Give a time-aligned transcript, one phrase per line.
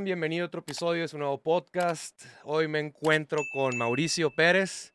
[0.00, 2.24] Bienvenido a otro episodio, es un nuevo podcast.
[2.44, 4.94] Hoy me encuentro con Mauricio Pérez,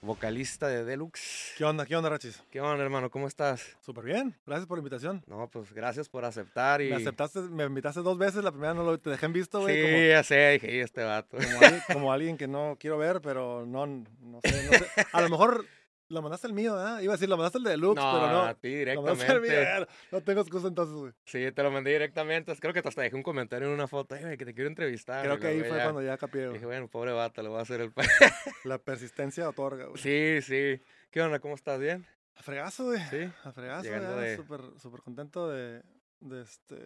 [0.00, 1.54] vocalista de Deluxe.
[1.56, 1.86] ¿Qué onda?
[1.86, 2.42] ¿Qué onda, Rachis?
[2.50, 3.10] ¿Qué onda, hermano?
[3.10, 3.76] ¿Cómo estás?
[3.80, 4.36] Súper bien.
[4.46, 5.22] Gracias por la invitación.
[5.26, 6.90] No, pues gracias por aceptar y...
[6.90, 8.42] Me aceptaste, me invitaste dos veces.
[8.42, 9.76] La primera no lo te dejé en visto, güey.
[9.76, 11.36] Sí, como, ya sé, dije, "Y este vato.
[11.38, 14.86] como alguien, como alguien que no quiero ver, pero no, no sé, no sé.
[15.12, 15.64] A lo mejor
[16.10, 17.00] lo mandaste el mío, ¿verdad?
[17.00, 18.42] Iba a decir, lo mandaste el de Deluxe, no, pero no.
[18.42, 19.50] a ti Lo mandaste el mío.
[19.50, 19.92] directamente.
[20.12, 21.12] No tengo excusa entonces, güey.
[21.24, 22.54] Sí, te lo mandé directamente.
[22.56, 24.14] Creo que hasta dejé un comentario en una foto.
[24.16, 25.24] "Ay, güey, que te quiero entrevistar.
[25.24, 26.54] Creo que ahí fue ya cuando ya capié, güey.
[26.54, 27.92] Dije, bueno, pobre vato, le voy a hacer el...
[28.64, 30.02] La persistencia otorga, güey.
[30.02, 30.82] sí, sí.
[31.10, 31.38] ¿Qué onda?
[31.38, 31.78] ¿Cómo estás?
[31.80, 32.04] ¿Bien?
[32.36, 33.00] A fregazo, güey.
[33.10, 33.30] Sí.
[33.44, 34.20] A fregazo, Llegando ya.
[34.22, 35.82] de- Súper, súper contento de,
[36.20, 36.76] de este,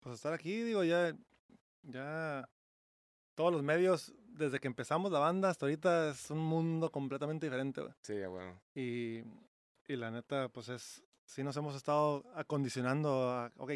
[0.00, 0.62] pues estar aquí.
[0.62, 1.14] Digo, ya,
[1.82, 2.48] ya
[3.34, 7.80] todos los medios, desde que empezamos la banda hasta ahorita, es un mundo completamente diferente,
[7.80, 7.94] güey.
[8.02, 8.60] Sí, bueno.
[8.74, 9.22] Y,
[9.88, 13.72] y la neta, pues es, sí nos hemos estado acondicionando a, ok,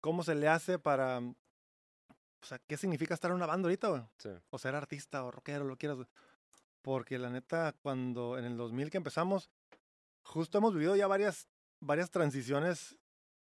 [0.00, 1.34] ¿cómo se le hace para, o
[2.46, 4.02] sea, qué significa estar en una banda ahorita, güey?
[4.18, 4.30] Sí.
[4.50, 5.96] o ser artista o rockero, lo quieras.
[5.96, 6.08] güey.
[6.82, 9.50] Porque la neta, cuando en el 2000 que empezamos,
[10.22, 11.48] justo hemos vivido ya varias,
[11.80, 12.96] varias transiciones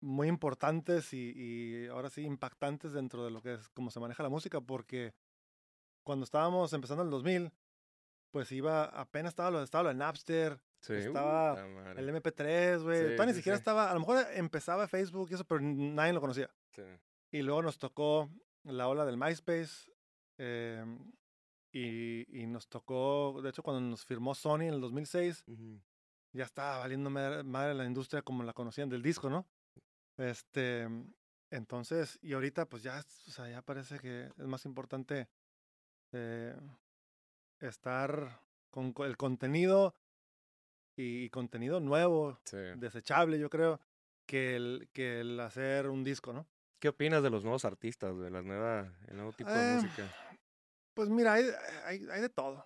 [0.01, 4.21] muy importantes y, y ahora sí impactantes dentro de lo que es cómo se maneja
[4.21, 5.15] la música, porque
[6.05, 7.51] cuando estábamos empezando en el 2000,
[8.31, 10.93] pues iba, apenas estaba lo, estaba lo de Napster, Sí.
[10.93, 11.59] Estaba
[11.97, 15.59] el MP3, güey, Sí, ni siquiera estaba, a lo mejor empezaba Facebook y eso, pero
[15.59, 16.47] nadie lo conocía.
[17.31, 18.29] Y luego nos tocó
[18.63, 19.91] la ola del MySpace.
[20.37, 21.11] em,
[21.71, 25.81] y, y nos tocó, de hecho, cuando nos firmó Sony en el 2006, Ujú.
[26.33, 29.47] ya estaba valiendo madre, madre la industria como la conocían del disco, ¿no?
[30.17, 30.87] Este,
[31.49, 35.27] entonces, y ahorita pues ya, o sea, ya parece que es más importante
[36.15, 36.55] eh,
[37.59, 38.39] estar
[38.71, 39.93] con co- el contenido
[40.97, 42.57] y, contenido nuevo, Sí.
[42.77, 43.79] desechable, yo creo,
[44.27, 46.47] que el, que el hacer un disco, ¿no?
[46.79, 50.11] ¿Qué opinas de los nuevos artistas, de la nueva, el nuevo tipo de Eh, música?
[50.93, 51.45] Pues mira, hay,
[51.85, 52.65] hay, hay de todo.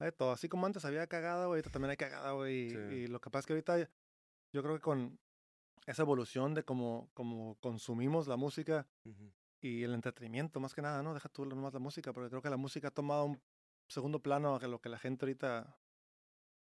[0.00, 0.32] Hay de todo.
[0.32, 2.66] Así como antes había cagada, güey, ahorita también hay cagada, güey.
[2.66, 2.76] y- Sí.
[2.76, 3.78] Y, lo que pasa es que ahorita
[4.52, 5.18] yo creo que con
[5.86, 9.32] esa evolución de cómo, cómo consumimos la música Ujú.
[9.62, 11.14] Y el entretenimiento, más que nada, ¿no?
[11.14, 13.40] Deja tú nomás la música, porque creo que la música ha tomado un
[13.88, 15.78] segundo plano a lo que la gente ahorita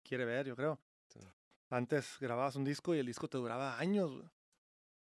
[0.03, 0.79] quiere ver, yo creo.
[1.07, 1.19] Sí.
[1.69, 4.29] Antes grababas un disco y el disco te duraba años, güey.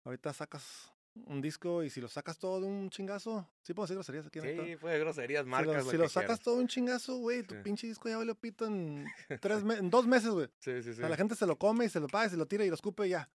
[0.04, 3.96] Ahorita sacas un disco y si lo sacas todo de un chingazo, sí puedo decir
[3.96, 4.66] groserías aquí, ¿no?
[4.66, 7.44] Sí, pues groserías, Si marcas, lo, lo si lo sacas todo de un chingazo, güey,
[7.44, 7.62] tu Sí.
[7.64, 9.06] pinche disco ya valió pito en,
[9.42, 10.48] tres me- en dos meses, güey.
[10.60, 11.00] Sí, sí, O sí.
[11.00, 12.68] sea, la gente se lo come y se lo paga y se lo tira y
[12.70, 13.30] lo escupe y ya.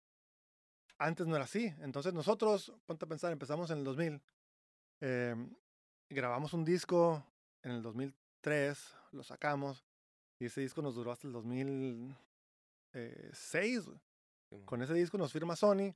[0.99, 1.73] Antes no era así.
[1.81, 4.21] Entonces nosotros, ponte a pensar, empezamos en el 2000.
[5.01, 5.35] Eh,
[6.11, 7.25] grabamos un disco
[7.63, 9.85] en el 2003, lo sacamos.
[10.41, 13.87] Y ese disco nos duró hasta el 2006.
[13.87, 13.99] güey.
[14.49, 14.67] Simón.
[14.67, 15.95] Con ese disco nos firma Sony.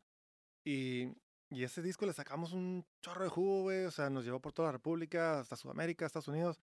[0.65, 1.09] Y,
[1.51, 3.85] y ese disco le sacamos un chorro de jugo, güey.
[3.85, 6.61] O sea, nos llevó por toda la República, hasta Sudamérica, Estados Unidos.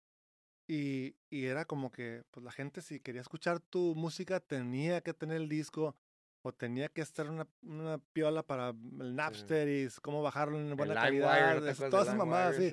[0.68, 5.12] Y, y era como que, pues la gente si quería escuchar tu música tenía que
[5.12, 5.96] tener el disco
[6.42, 10.94] o tenía que estar una, una piola para el Napster y cómo bajarlo en buena
[10.94, 11.28] El calidad,
[11.64, 12.70] ¿te es- acuerdas todas esas mamadas, sí.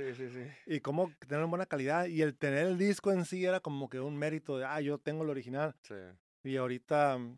[0.66, 3.88] Y cómo tenerlo en buena calidad y el tener el disco en sí era como
[3.90, 5.76] que un mérito de, ah, yo tengo el original.
[6.44, 7.38] Y ahorita, mm,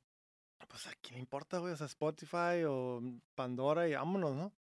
[0.67, 3.01] pues a quién le importa, güey, o sea, Spotify o
[3.35, 4.53] Pandora y vámonos, ¿no?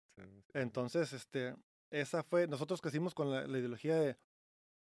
[0.53, 1.55] Entonces, este,
[1.89, 4.17] esa fue, nosotros crecimos con la, la ideología de,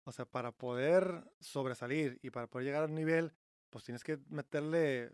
[0.04, 3.32] o sea, para poder sobresalir y para poder llegar al nivel,
[3.70, 5.12] pues tienes que meterle,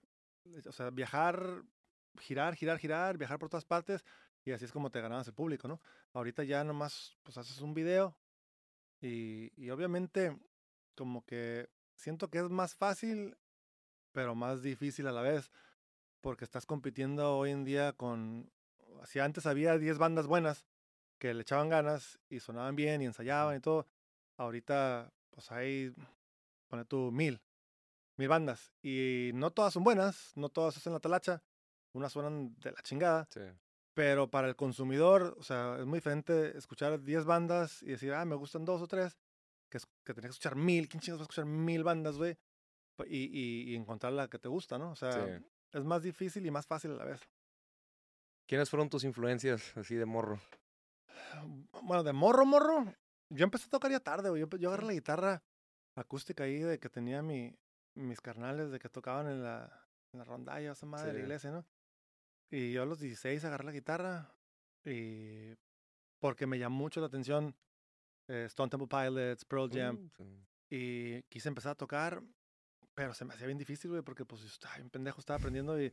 [0.66, 1.62] o sea, viajar,
[2.18, 4.04] girar, girar, girar, viajar por todas partes
[4.44, 5.80] y así es como te ganabas el público, ¿no?
[6.12, 8.16] Ahorita ya nomás, pues haces un video
[9.00, 10.38] y, y obviamente
[10.94, 13.36] como que siento que es más fácil,
[14.12, 15.50] pero más difícil a la vez,
[16.20, 18.50] porque estás compitiendo hoy en día con,
[19.04, 20.64] si antes había 10 bandas buenas
[21.18, 23.86] que le echaban ganas y sonaban bien y ensayaban y todo,
[24.36, 25.94] ahorita pues hay,
[26.68, 27.40] pone tú, mil,
[28.20, 31.42] mil bandas y no todas son buenas, no todas hacen la talacha,
[31.94, 33.40] unas suenan de la chingada, Sí.
[33.94, 38.24] pero para el consumidor, o sea, es muy diferente escuchar 10 bandas y decir, ah,
[38.24, 39.16] me gustan dos o tres,
[39.70, 42.36] que, es- que tener que escuchar mil, ¿quién chingados va a escuchar mil bandas, güey?
[43.06, 44.90] Y, y, y encontrar la que te gusta, ¿no?
[44.90, 45.44] O sea, Sí.
[45.72, 47.20] es más difícil y más fácil a la vez.
[48.46, 50.38] ¿Quiénes fueron tus influencias así de morro?
[51.82, 52.92] Bueno, de morro, morro,
[53.30, 54.42] yo empecé a tocar ya tarde, güey.
[54.42, 55.42] Yo, yo agarré la guitarra
[55.96, 57.54] acústica ahí de que tenía mi,
[57.94, 61.50] mis carnales de que tocaban en la, en la rondalla, esa madre de la iglesia,
[61.50, 61.66] ¿no?
[62.50, 64.34] Y yo a los 16 agarré la guitarra
[64.84, 65.54] y
[66.18, 67.54] porque me llamó mucho la atención
[68.28, 70.46] eh, Stone Temple Pilots, Pearl Jam, sí.
[70.70, 72.22] y quise empezar a tocar,
[72.94, 75.92] pero se me hacía bien difícil, güey, porque pues estaba bien pendejo, estaba aprendiendo y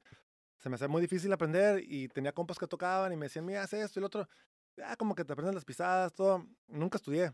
[0.57, 3.63] se me hacía muy difícil aprender y tenía compas que tocaban y me decían, mira,
[3.63, 4.27] haz esto y lo otro.
[4.75, 6.45] ya como que te aprendes las pisadas, todo.
[6.67, 7.33] Nunca estudié.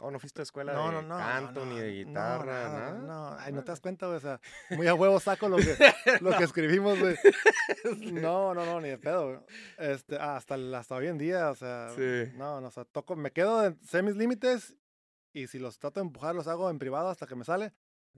[0.00, 1.16] ¿O no fuiste a escuela No, de no, no.
[1.18, 2.98] canto no, ni de no, guitarra, nada, nada?
[3.02, 4.16] No, ay, no te das cuenta, güey.
[4.16, 4.40] O sea,
[4.70, 5.76] muy a huevo saco lo que,
[6.20, 7.16] lo que escribimos, güey.
[8.12, 9.40] No, no, no, ni de pedo, güey.
[9.78, 12.32] Este, hasta, hasta hoy en día, o sea, Sí.
[12.36, 14.76] no, no, o sea, toco, me quedo, sé mis límites
[15.32, 17.72] y si los trato de empujar, los hago en privado hasta que me sale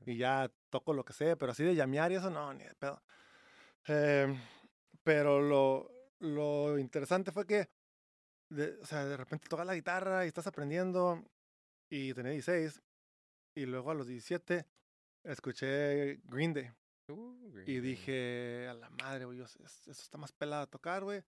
[0.07, 2.75] y ya toco lo que sé, pero así de llamear y eso, no, ni de
[2.75, 3.03] pedo.
[3.87, 4.39] Em,
[5.03, 7.69] pero lo, lo interesante fue que,
[8.49, 11.23] de, o sea, de repente tocas la guitarra y estás aprendiendo
[11.95, 12.83] y tenía 16
[13.55, 14.67] y luego a los 17
[15.23, 16.73] escuché Green Day.
[17.09, 21.23] Uh, Y dije, a la madre, güey, eso está más pelado a tocar, güey.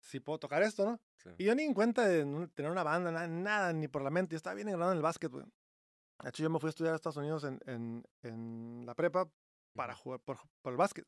[0.00, 1.00] Si puedo tocar esto, ¿no?
[1.16, 1.30] Sí.
[1.38, 4.34] Y yo ni en cuenta de tener una banda, nada, nada, ni por la mente.
[4.34, 5.46] Yo estaba bien engrado en el básquet, güey.
[6.22, 9.30] De hecho, yo me fui a estudiar a Estados Unidos en, en, en la prepa
[9.74, 11.06] para jugar por, por el básquet.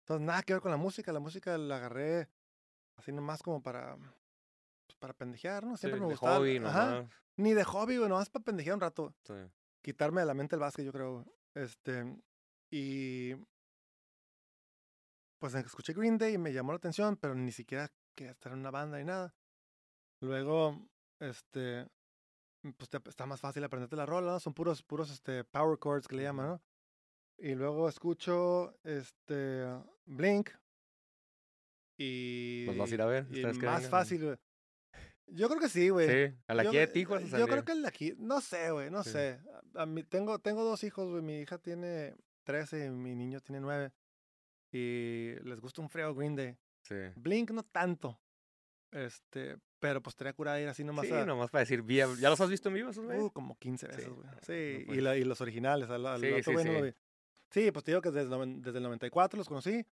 [0.00, 1.12] Entonces, nada que ver con la música.
[1.12, 2.28] La música la agarré
[2.96, 3.96] así nomás como para,
[4.94, 5.76] para pendejear, ¿no?
[5.76, 6.36] Sí, Siempre me de gustaba.
[6.38, 6.90] hobby Ajá.
[6.90, 7.10] nomás.
[7.36, 9.34] Ni de hobby, güey, nomás para pendejear un rato Sí.
[9.82, 11.24] quitarme de la mente el básquet, yo creo.
[11.54, 12.16] Este,
[12.70, 13.34] y
[15.38, 18.60] pues escuché Green Day y me llamó la atención, pero ni siquiera quería estar en
[18.60, 19.34] una banda ni nada.
[20.22, 20.88] Luego,
[21.20, 21.86] este,
[22.76, 24.40] pues te- está más fácil aprenderte la rola, ¿no?
[24.40, 26.46] Son puros, puros, este, power chords que le llaman.
[26.48, 26.62] ¿no?
[27.38, 29.66] Y luego escucho, este,
[30.06, 30.50] Blink.
[31.98, 33.26] Y, Pues vas a ir a ver.
[33.30, 34.36] y que más vengas, fácil, güey.
[35.28, 36.08] Yo creo que sí, güey.
[36.28, 37.22] Sí, a la Yo de Tijuas.
[37.24, 39.10] eh, Yo creo que el de aquí, no sé, güey, no Sí.
[39.10, 39.40] sé.
[39.74, 41.22] A, a mí, tengo, tengo dos hijos, güey.
[41.22, 42.14] Mi hija tiene
[42.44, 43.92] 13 y mi niño tiene 9.
[44.72, 46.56] Y les gusta un frío Green Day.
[46.82, 46.94] Sí.
[47.16, 48.20] Blink no tanto.
[48.92, 51.26] Este, pero pues estaría curada ir así nomás Sí, a.
[51.26, 53.24] nomás para decir, ¿ya, ¿ya los has visto en vivo esos güeyes?
[53.24, 54.28] uh, como 15 Sí, veces, güey.
[54.28, 55.90] ah, Sí, no y, la- y los originales.
[55.90, 56.84] Al, al Sí, otro sí, no lo sí.
[56.86, 56.94] vi.
[57.50, 58.28] Sí, pues te digo que desde,
[58.60, 59.84] desde el 94 los conocí.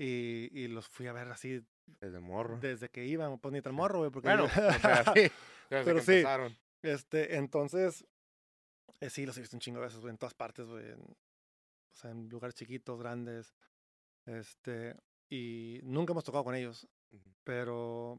[0.00, 1.60] Y, y los fui a ver así
[2.00, 2.58] Desde morro.
[2.58, 3.38] desde que iban.
[3.38, 4.10] Pues ni tan morro, güey.
[4.10, 5.20] Porque Bueno, o sea, sí.
[5.70, 6.12] Desde Pero que sí.
[6.12, 6.56] empezaron.
[6.82, 8.06] Este, entonces,
[9.00, 10.86] eh, sí, los he visto un chingo de veces, güey, en todas partes, güey.
[10.90, 11.00] en-
[11.90, 13.54] o sea, en lugares chiquitos, grandes.
[14.26, 14.96] Este,
[15.28, 17.30] y nunca hemos tocado con ellos, Ujú.
[17.44, 18.18] pero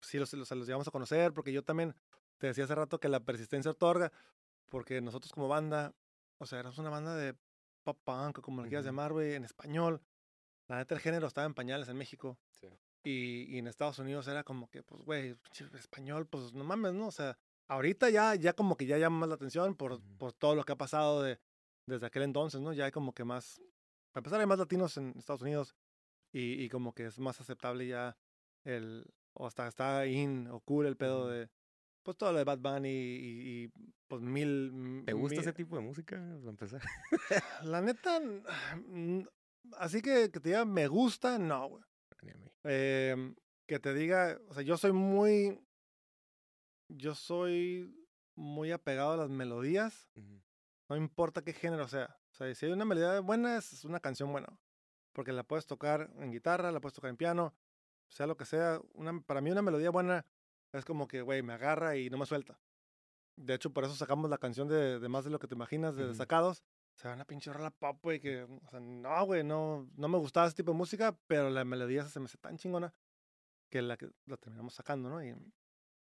[0.00, 1.94] sí los, los, los llegamos a conocer, porque yo también
[2.38, 4.12] te decía hace rato que la persistencia otorga,
[4.70, 5.94] porque nosotros como banda,
[6.38, 7.36] o sea, éramos una banda de
[7.82, 8.88] pop punk, como le quieras Ujú.
[8.92, 10.00] llamar, güey, en español.
[10.68, 12.38] La neta, el género estaba en pañales en México.
[12.50, 12.68] Sí.
[13.04, 15.36] Y, y en Estados Unidos era como que, pues, güey,
[15.78, 17.08] español, pues no mames, ¿no?
[17.08, 17.36] O sea,
[17.68, 20.72] ahorita ya, ya como que ya llama más la atención por, por todo lo que
[20.72, 21.38] ha pasado de,
[21.86, 22.72] desde aquel entonces, ¿no?
[22.72, 23.60] Ya hay como que más,
[24.12, 25.74] para empezar, hay más latinos en Estados Unidos
[26.32, 28.16] y, y como que es más aceptable ya
[28.64, 29.04] el,
[29.34, 31.50] o hasta está in o cool el pedo de,
[32.02, 33.72] pues todo lo de Bad Bunny y, y,
[34.08, 35.02] pues mil...
[35.04, 36.16] ¿Te gusta mil- ese tipo de música?
[36.38, 36.80] Para empezar.
[37.64, 38.18] La neta,
[39.76, 41.82] así que, que te diga, me gusta, no, güey.
[42.24, 42.50] Ni a mí.
[42.64, 43.34] Em,
[43.66, 45.60] que te diga, o sea, yo soy muy,
[46.88, 47.94] yo soy
[48.34, 50.10] muy apegado a las melodías,
[50.88, 52.18] no importa qué género sea.
[52.32, 54.58] O sea, si hay una melodía buena, es una canción buena.
[55.12, 57.54] Porque la puedes tocar en guitarra, la puedes tocar en piano,
[58.08, 58.80] sea lo que sea.
[58.94, 60.26] Una, para mí una melodía buena
[60.72, 62.58] es como que, güey, me agarra y no me suelta.
[63.36, 65.96] De hecho, por eso sacamos la canción de, de Más de lo que te imaginas,
[65.96, 66.12] de Ujú.
[66.12, 66.64] Desacados.
[66.94, 70.18] O sea, una pinche rola pop, güey, que, o sea, no, güey, no, no me
[70.18, 72.94] gustaba ese tipo de música, pero la melodía se me hace tan chingona
[73.68, 75.22] que la, que la terminamos sacando, ¿no?
[75.22, 75.34] Y,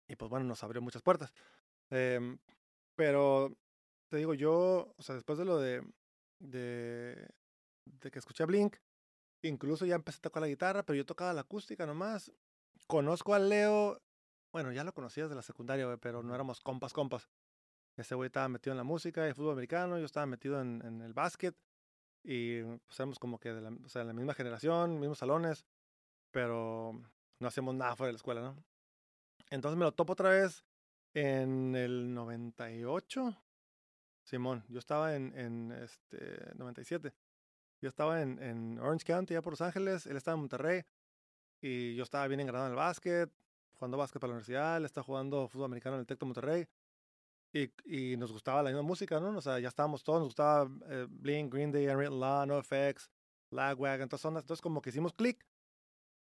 [0.08, 1.34] y pues bueno, nos abrió muchas puertas.
[1.90, 2.40] Em,
[2.96, 3.54] pero
[4.10, 5.84] te digo, yo, o sea, después de lo de,
[6.40, 7.28] de,
[7.86, 8.78] de que escuché a Blink,
[9.42, 12.32] incluso ya empecé a tocar la guitarra, pero yo tocaba la acústica nomás.
[12.88, 14.02] Conozco a Leo,
[14.52, 17.30] bueno, ya lo conocía desde la secundaria, güey, pero no éramos compas, compas.
[18.00, 21.02] Ese güey estaba metido en la música y el fútbol americano, yo estaba metido en,
[21.02, 21.54] el básquet
[22.24, 25.66] y pues como que de la, o sea, la misma generación, mismos salones,
[26.32, 26.94] pero
[27.40, 28.56] no hacíamos nada fuera de la escuela, ¿no?
[29.50, 30.64] Entonces me lo topo otra vez
[31.14, 33.36] en el 98.
[34.24, 37.14] Simón, yo estaba en, en este 97.
[37.82, 40.06] Yo estaba en, en Orange County, ya por Los Ángeles.
[40.06, 40.84] Él estaba en Monterrey.
[41.62, 43.30] Y yo estaba bien engranado en el básquet,
[43.74, 44.78] jugando básquet para la universidad.
[44.78, 46.68] Él estaba jugando fútbol americano en el Tec de Monterrey.
[47.52, 49.36] Y, y nos gustaba la misma música, ¿no?
[49.38, 53.10] O sea, ya estábamos todos, nos gustaba eh, Blink, Green Day, Unwritten Law, NoFX,
[53.52, 54.44] Lagwagon, todas ondas.
[54.44, 55.44] Entonces, como que hicimos click.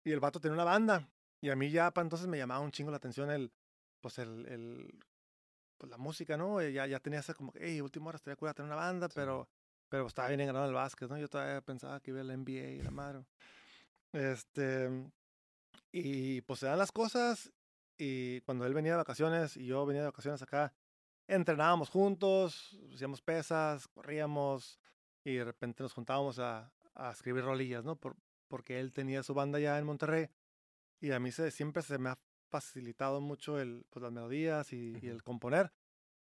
[0.03, 1.09] Y el vato tenía una banda.
[1.41, 3.51] Y a mí ya para entonces me llamaba un chingo la atención el,
[4.01, 4.99] pues el, el
[5.77, 6.61] pues la música, ¿no?
[6.61, 9.13] Y Ya, ya tenía esa como hey, última hora estaría cool tener una banda, Sí.
[9.15, 9.47] pero,
[9.89, 11.17] pero estaba bien engranado en el básquet, ¿no?
[11.17, 13.25] Yo todavía pensaba que iba a la NBA y la madre.
[14.11, 14.89] Este,
[15.91, 17.51] y pues se dan las cosas
[17.97, 20.73] y cuando él venía de vacaciones y yo venía de vacaciones acá,
[21.27, 24.79] entrenábamos juntos, hacíamos pesas, corríamos
[25.23, 27.95] y de repente nos juntábamos a, a escribir rolillas, ¿no?
[27.95, 28.15] Por,
[28.47, 30.29] porque él tenía su banda ya en Monterrey
[31.01, 34.97] y a mí se, siempre se me ha facilitado mucho el, pues, las melodías y,
[35.01, 35.73] y el componer.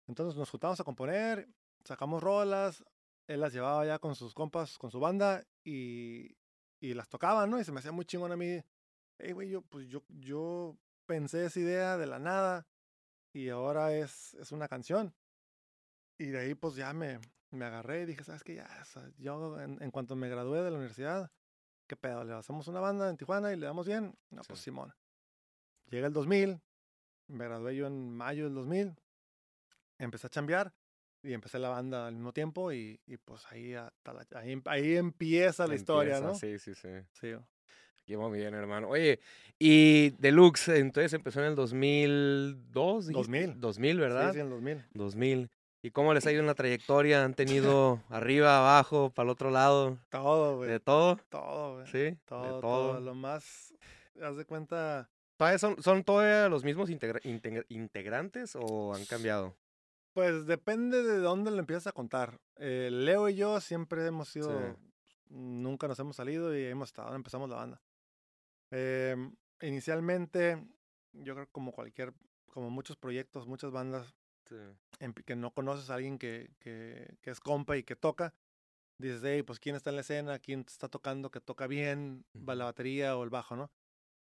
[0.06, 1.48] Entonces nos juntamos a componer,
[1.84, 2.84] sacamos rolas,
[3.26, 6.36] él las llevaba ya con sus compas, con su banda y,
[6.80, 7.60] y las tocaba, ¿no?
[7.60, 8.62] Y se me hacía muy chingón a mí.
[9.18, 10.76] Hey, güey, yo, pues yo, yo
[11.06, 12.66] pensé esa idea de la nada
[13.36, 15.14] y ahora es, es una canción.
[16.18, 18.54] Y de ahí pues ya me, me agarré y dije, ¿sabes qué?
[18.54, 18.82] Ya,
[19.18, 21.30] yo en, en cuanto me gradué de la universidad,
[21.86, 22.24] ¿qué pedo?
[22.24, 24.16] ¿Le hacemos una banda en Tijuana y le damos bien?
[24.30, 24.64] No, pues Sí.
[24.66, 24.94] Simón.
[25.90, 26.62] Llega el 2000,
[27.28, 28.96] me gradué yo en mayo del 2000,
[29.98, 30.74] empecé a chambear
[31.22, 33.92] y empecé la banda al mismo tiempo y, y pues ahí, la-
[34.34, 36.38] ahí, ahí empieza la historia, Empieza, ¿no?
[36.38, 36.88] Sí, sí, sí.
[37.12, 37.34] Sí.
[38.06, 38.88] Qué muy bien, hermano.
[38.88, 39.18] Oye,
[39.58, 43.12] y Deluxe, entonces empezó en el 2002, dijiste?
[43.12, 43.60] 2000.
[43.60, 44.28] 2000, ¿verdad?
[44.28, 44.84] Sí, sí, en el 2000.
[44.94, 45.50] 2000.
[45.82, 47.24] ¿Y cómo les ha ido en la trayectoria?
[47.24, 49.98] ¿Han tenido arriba, abajo, para el otro lado?
[50.08, 50.70] Todo, güey.
[50.70, 51.16] ¿De todo?
[51.28, 51.86] Todo, güey.
[51.88, 52.60] Sí, Todo, de todo.
[52.60, 53.00] todo.
[53.00, 53.74] Lo más,
[54.22, 59.54] haz de cuenta, ¿Todavía son, ¿Son todavía los mismos integra- integra- integrantes o han cambiado?
[60.14, 62.38] pues depende de dónde lo empiezas a contar.
[62.56, 64.76] Eh, Leo y yo siempre hemos sido, Sí.
[65.28, 67.82] nunca nos hemos salido y hemos estado, empezamos la banda.
[68.70, 70.66] Em, inicialmente,
[71.12, 72.14] yo creo que como cualquier,
[72.46, 74.14] como muchos proyectos, muchas bandas,
[74.46, 74.54] Sí.
[75.00, 78.32] en- que no conoces a alguien que, que, que es compa y que toca,
[78.98, 82.54] dices, hey, pues quién está en la escena, quién está tocando, que toca bien ba-
[82.54, 83.70] la batería o el bajo, ¿no?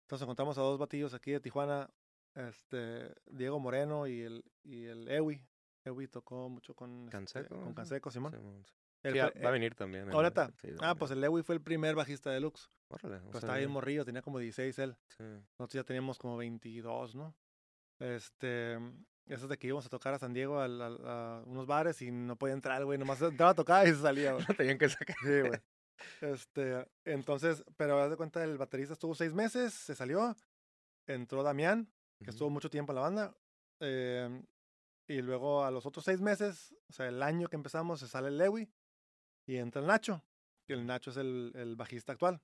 [0.02, 1.90] Entonces encontramos a dos batillos aquí de Tijuana,
[2.34, 5.42] este, Diego Moreno y el, y el Ewi.
[5.84, 7.60] Ewi tocó mucho con, este, ¿Canseco?
[7.60, 7.74] con?
[7.74, 8.32] Canseco, Simón.
[8.32, 8.72] Simón, sí.
[9.02, 10.08] Él Sí, fue- va a eh, venir también.
[10.08, 10.52] el- ¿ahorita?
[10.60, 12.68] sí, a ah, pues el Ewi fue el primer bajista de Lux.
[12.88, 14.96] Órale, Pues estaba bien morrillo, tenía como 16 él.
[15.16, 15.24] Sí.
[15.58, 17.34] Nosotros ya teníamos como 22, ¿no?
[17.98, 18.74] Este,
[19.26, 22.02] eso es de que íbamos a tocar a San Diego al- al- a, unos bares
[22.02, 22.98] y no podía entrar, güey.
[22.98, 24.46] Nomás entraba a tocar y se salía, güey.
[24.56, 25.16] Tenían que sacar.
[25.22, 25.60] Sí, güey.
[26.20, 30.36] Este, entonces, pero haz de cuenta, el baterista estuvo seis meses, se salió.
[31.06, 31.86] Entró Damián,
[32.18, 32.30] que Ujú.
[32.30, 33.36] estuvo mucho tiempo en la banda.
[33.80, 34.44] em,
[35.08, 38.28] y luego a los otros seis meses, o sea, el año que empezamos, se sale
[38.28, 38.70] el Lewy
[39.52, 40.24] y entra el Nacho,
[40.66, 42.40] que el Nacho es el, el bajista actual.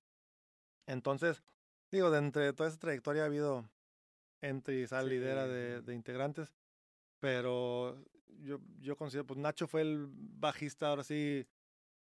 [0.87, 1.43] Entonces,
[1.91, 3.69] digo, de entre toda esa trayectoria ha habido
[4.43, 6.55] entre y sal lidera de, integrantes,
[7.19, 7.99] pero
[8.41, 11.47] yo, yo considero, pues Nacho fue el bajista, ahora sí,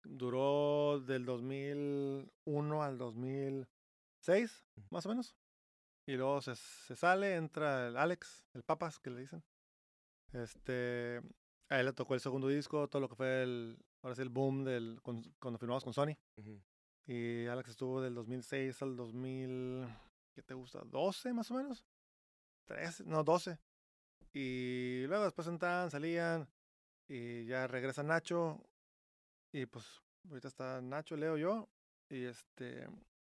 [0.04, 5.36] duró del 2001 al 2006, más o menos.
[6.08, 9.44] Y luego se, se sale, entra el Alex, el Papas, que le dicen.
[10.34, 11.22] Este,
[11.70, 14.30] a él le tocó el segundo disco, todo lo que fue el, ahora sí, el
[14.30, 16.16] boom del, con- cuando firmamos con Sony.
[16.38, 16.62] Ujú.
[17.06, 19.88] Y Alex estuvo del 2006 al 2000,
[20.34, 20.82] ¿qué te gusta?
[20.84, 21.86] ¿12 más o menos?
[22.66, 23.58] 13, no, 12.
[24.34, 26.48] Y luego después entraban, salían
[27.08, 28.62] y ya regresa Nacho.
[29.54, 29.86] Y pues
[30.30, 31.70] ahorita está Nacho, Leo, yo.
[32.10, 32.88] Y este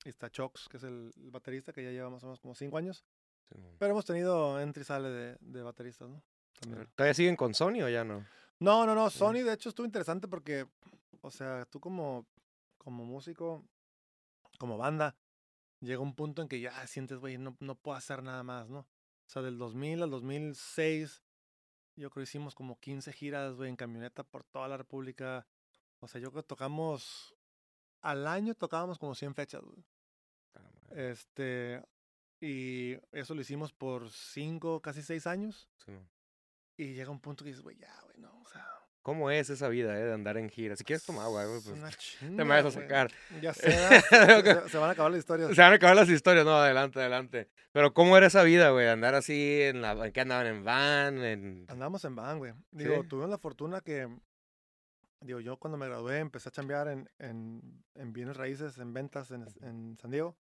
[0.05, 2.55] y está Chox, que es el, el baterista que ya lleva más o menos como
[2.55, 3.05] 5 años.
[3.49, 3.75] Simón.
[3.79, 6.23] Pero hemos tenido entre y sale de, de bateristas, ¿no?
[6.61, 6.89] También.
[6.95, 8.27] ¿Todavía siguen con Sony o ya no?
[8.63, 9.11] No, no, no.
[9.11, 10.69] Sony, de hecho, estuvo interesante porque,
[11.21, 12.27] o sea, tú como,
[12.79, 13.65] como músico,
[14.59, 15.17] como banda,
[15.81, 18.79] llega un punto en que ya sientes, güey, no, no puedo hacer nada más, ¿no?
[18.81, 18.87] O
[19.27, 21.25] sea, del 2000 al 2006,
[21.97, 25.45] yo creo que hicimos como 15 giras, güey, en camioneta por toda la República.
[25.99, 27.35] O sea, yo creo que tocamos,
[28.01, 29.85] al año tocábamos como 100 fechas, güey.
[30.55, 30.71] Ah.
[30.95, 31.83] Este,
[32.41, 35.69] y eso lo hicimos por 5, casi 6 años.
[35.85, 36.09] Simón.
[36.77, 38.67] Y llega un punto que dices, güey, ya, güey, no, o sea,
[39.03, 40.77] ¿Cómo es esa vida, eh, de andar en gira?
[40.77, 43.11] Si quieres tomar agua, pues una te chinga, me vas a sacar.
[43.41, 45.55] Ya sé, se, van a acabar las historias.
[45.57, 47.49] Se van a acabar las historias, no, adelante, adelante.
[47.73, 48.87] Pero ¿cómo era esa vida, güey?
[48.87, 49.93] Andar así en la...
[50.07, 50.47] ¿en ¿Qué andaban?
[50.47, 51.19] ¿En van?
[51.25, 51.65] En...
[51.69, 52.53] Andamos en van, güey.
[52.71, 53.09] Digo, ¿Sí?
[53.09, 54.09] tuvimos la fortuna que,
[55.21, 59.33] digo, yo cuando me gradué empecé a chambear en, en, en bienes raíces, en ventas
[59.33, 60.37] en, en San Diego.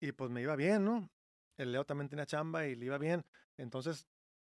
[0.00, 1.10] Y pues me iba bien, ¿no?
[1.56, 3.24] El Leo también tenía chamba y le iba bien.
[3.56, 4.06] Entonces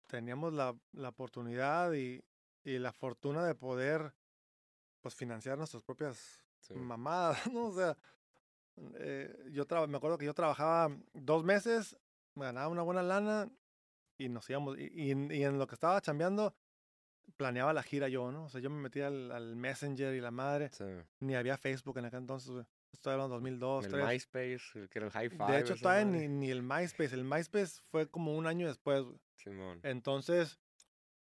[0.08, 2.24] teníamos la, la oportunidad y,
[2.64, 4.14] y la fortuna de poder,
[5.02, 6.74] pues, financiar nuestras propias Sí.
[6.74, 7.66] mamadas, ¿no?
[7.68, 7.96] O sea,
[8.96, 11.96] eh, yo me acuerdo que yo trabajaba dos meses,
[12.34, 13.50] me ganaba una buena lana
[14.18, 14.78] y nos íbamos.
[14.80, 16.56] Y, y en- y en lo que estaba chambeando,
[17.38, 18.46] planeaba la gira yo, ¿no?
[18.46, 20.70] O sea, yo me metía al, al Messenger y la madre.
[20.72, 20.86] Sí.
[21.20, 22.66] Ni había Facebook en aquel entonces.
[22.96, 24.14] Estoy hablando 2002, El 2003.
[24.14, 25.52] MySpace, el que era el High Five.
[25.52, 27.14] De hecho, todavía ni, ni el MySpace.
[27.14, 29.04] El MySpace fue como un año después.
[29.36, 29.80] Simón.
[29.84, 30.60] Entonces,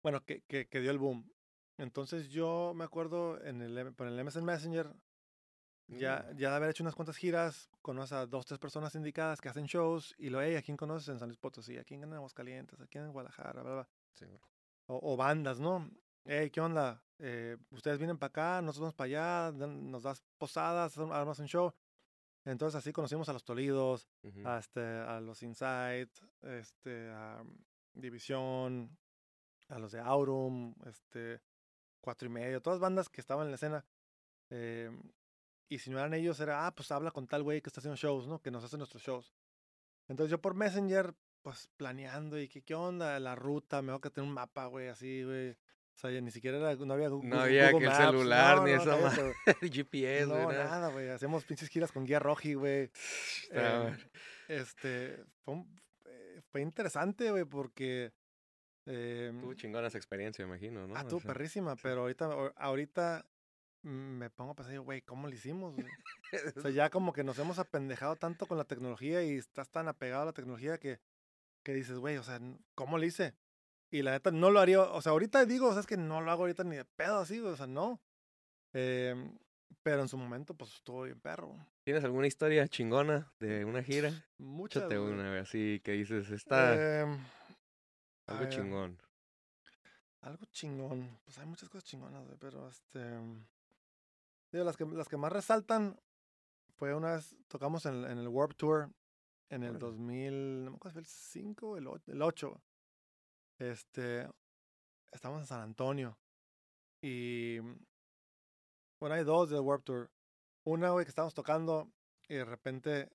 [0.04, 1.30] bueno, que, que, que dio el boom.
[1.78, 4.94] Entonces yo me acuerdo en el, por el MSN Messenger,
[5.88, 6.38] ya, Mm.
[6.38, 9.66] ya de haber hecho unas cuantas giras, conoces a dos, tres personas indicadas que hacen
[9.66, 11.78] shows y lo, hey, ¿a quién conoces en San Luis Potosí?
[11.78, 12.80] ¿A quién en Aguascalientes?
[12.80, 13.62] ¿A quién en Guadalajara?
[13.64, 13.90] Bla, bla.
[14.14, 14.26] Sí.
[14.86, 15.90] O, o bandas, ¿no?
[16.24, 17.04] Hey, ¿qué onda?
[17.20, 19.06] Eh, ustedes vienen para acá, nosotros vamos para
[19.50, 21.74] allá, nos das posadas, armas un show.
[22.46, 24.48] Entonces así conocimos a los Tolidos, Ujú.
[24.48, 26.10] a, este, a los Insight,
[26.44, 27.44] este, a
[27.94, 28.98] División,
[29.70, 31.42] a los de Aurum, este,
[32.02, 33.86] Cuatro y Medio, todas bandas que estaban en la escena.
[34.50, 34.92] eh,
[35.70, 37.96] y si no eran ellos, era, ah, pues habla con tal güey que está haciendo
[37.96, 38.42] shows, ¿no?
[38.42, 39.34] Que nos hace nuestros shows.
[40.10, 44.28] Entonces yo por Messenger, pues planeando y que qué onda, la ruta, mejor que tener
[44.28, 45.58] un mapa, güey, así, güey.
[46.02, 48.06] O sea, ya ni siquiera era, no había Gu- No había Google que el Maps,
[48.12, 49.22] celular no, ni no, esa cállate,
[49.62, 49.72] güey.
[49.72, 50.88] GPS, güey, No, nada.
[50.90, 51.10] güey.
[51.10, 52.90] Hacíamos pinches giras con guía roji, güey.
[53.52, 53.98] Em,
[54.48, 55.64] este, fue,
[56.06, 58.12] eh, fue interesante, güey, porque...
[58.88, 60.96] em, Tuvo chingona esa experiencia, imagino, ¿no?
[60.96, 63.24] ah, O tú, sea, perrísima, pero ahorita, ahor- ahorita
[63.84, 65.76] me pongo a pensar, güey, ¿cómo lo hicimos?
[65.76, 65.86] güey?
[66.56, 69.88] O sea, ya como que nos hemos apendejado tanto con la tecnología y estás tan
[69.88, 71.00] apegado a la tecnología que,
[71.64, 72.40] que dices, güey, o sea,
[72.74, 73.36] ¿cómo lo hice?
[73.92, 76.22] Y la neta, no lo haría, o sea, ahorita digo, o sea, es que no
[76.22, 78.00] lo hago ahorita ni de pedo así, o sea, no.
[78.72, 79.38] Em,
[79.84, 81.54] pero en su momento, pues estuvo bien perro.
[81.84, 84.12] ¿Tienes alguna historia chingona de una gira?
[84.38, 84.84] Muchas.
[84.84, 87.20] Échate una, güey, así que dices, está Em,
[88.28, 88.98] algo chingón.
[90.22, 91.20] Algo chingón.
[91.26, 93.00] Pues hay muchas cosas chingonas, güey, pero este.
[94.54, 96.00] digo, las, que, las que más resaltan
[96.78, 98.90] fue una vez tocamos en, en el Warp Tour
[99.50, 99.86] en el Órale.
[99.86, 102.62] 2000, no me acuerdo si fue el 5 o el 8, el 8.
[103.62, 104.28] Este.
[105.14, 106.18] Estamos en San Antonio.
[107.04, 107.60] Y.
[109.00, 110.12] Bueno, hay dos del Warp Tour.
[110.66, 111.92] Una, güey, que estábamos tocando
[112.28, 113.10] y de repente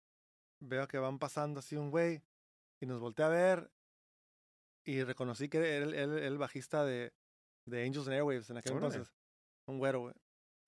[0.61, 2.23] veo que van pasando así un güey
[2.83, 3.71] y nos volteé a ver
[4.85, 7.13] y reconocí que era el, el- el bajista de,
[7.69, 8.87] de Angels and Airwaves en aquel Órale.
[8.97, 9.15] entonces.
[9.69, 10.15] Un güero, güey.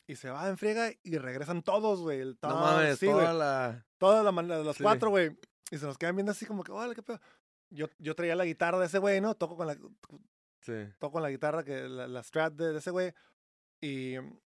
[0.09, 2.21] Y se va en friega y regresan todos, güey.
[2.21, 3.87] El No mames, sí, toda la...
[3.99, 4.83] Todas la Sí.
[4.83, 5.37] cuatro, güey.
[5.71, 7.21] Y se nos quedan viendo así como que, órale, qué pedo.
[7.71, 9.35] Yo, yo traía la guitarra de ese güey, ¿no?
[9.35, 9.77] Toco con la,
[10.61, 10.73] Sí.
[10.99, 13.13] toco con la guitarra, que la, la strat de, de ese güey.
[13.81, 14.39] Y mm,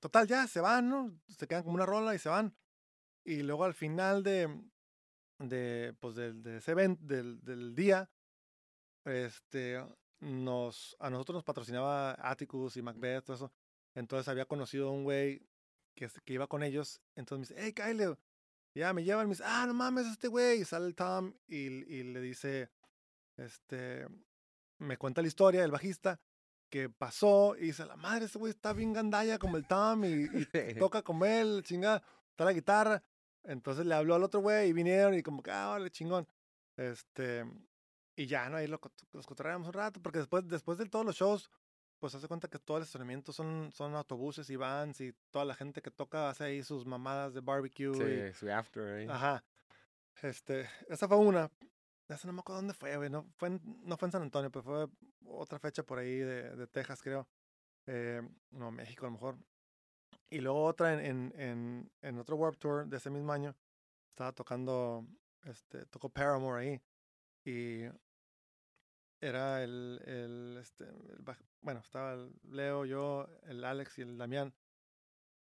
[0.00, 1.20] total, ya, se van, ¿no?
[1.28, 2.56] Se quedan como una rola y se van.
[3.24, 4.48] Y luego al final de,
[5.38, 8.10] de pues del, de ese evento, del, del día,
[9.04, 9.82] este,
[10.20, 13.52] nos, a nosotros nos patrocinaba Atticus y Macbeth, todo eso.
[13.94, 15.46] Entonces había conocido a un güey
[15.94, 17.00] que, que iba con ellos.
[17.14, 18.18] Entonces me dice, hey, Kyle,
[18.80, 19.26] ya me llevan.
[19.26, 20.60] Me dice, ah, no mames, este güey.
[20.60, 22.70] Y sale el Tom y, y le dice,
[23.36, 24.06] este,
[24.78, 26.20] me cuenta la historia del bajista
[26.70, 30.24] que pasó y dice, la madre, ese güey está bien gandalla como el Tom y,
[30.24, 30.46] y
[30.78, 33.02] toca como él, chingada, está la guitarra.
[33.44, 36.26] Entonces le habló al otro güey y vinieron y como que, ah, vale, chingón.
[36.76, 37.44] Este,
[38.16, 38.56] y ya, ¿no?
[38.56, 38.80] Ahí lo,
[39.12, 41.50] los cotorreamos un rato, porque después, después de todos los shows,
[42.04, 45.54] pues hace cuenta que todo el estacionamiento son, son autobuses y vans y toda la
[45.54, 47.92] gente que toca hace ahí sus mamadas de barbecue.
[47.92, 49.06] y- Sí, su after ahí.
[49.08, 49.42] Ajá.
[50.20, 51.50] Este, esa fue una.
[52.06, 53.08] Esa no me acuerdo dónde fue, güey.
[53.08, 54.86] No fue, en, no fue en San Antonio, pero fue
[55.24, 57.26] otra fecha por ahí de, de Texas, creo.
[57.86, 59.38] Eh, no, México a lo mejor.
[60.28, 63.56] Y luego otra en, en, en, en otro Warp Tour de ese mismo año.
[64.10, 65.06] Estaba tocando,
[65.44, 66.82] este, tocó Paramore ahí.
[67.46, 67.84] Y
[69.24, 71.24] era el, el, este, el
[71.62, 74.54] bueno, estaba el Leo, yo, el Alex y el Damián.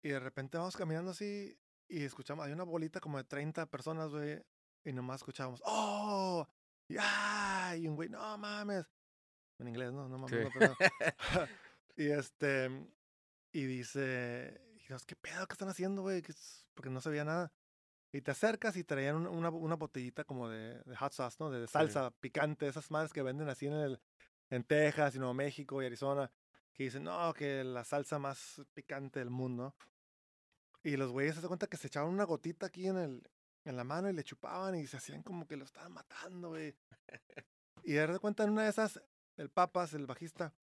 [0.03, 4.11] Y de repente vamos caminando así y escuchamos, hay una bolita como de 30 personas,
[4.11, 4.41] güey,
[4.83, 6.47] y nomás escuchábamos, ¡Oh!
[6.87, 7.75] Y, ¡ah!
[7.77, 8.85] y un güey, no mames.
[9.57, 10.43] En inglés, no, no mames, Sí.
[10.43, 10.77] no, pero no.
[11.97, 12.87] y este,
[13.51, 16.21] y dice, y Dios, ¿qué pedo que están haciendo, güey?
[16.21, 17.51] ¿Qué es?" Porque no se veía nada.
[18.13, 21.49] Y te acercas y traían un- una, una botellita como de, de hot sauce, ¿no?
[21.49, 24.01] De, salsa picante, esas madres que venden así en, el,
[24.49, 26.31] en Texas y Nuevo México y Arizona,
[26.73, 29.75] que dicen, no, que la salsa más picante del mundo.
[30.83, 33.29] Y los güeyes se dan cuenta que se echaban una gotita aquí en, el,
[33.65, 36.75] en la mano y le chupaban y se hacían como que lo estaban matando, güey.
[37.83, 39.01] Y de cuenta en una de esas,
[39.37, 40.53] el Papas, el bajista,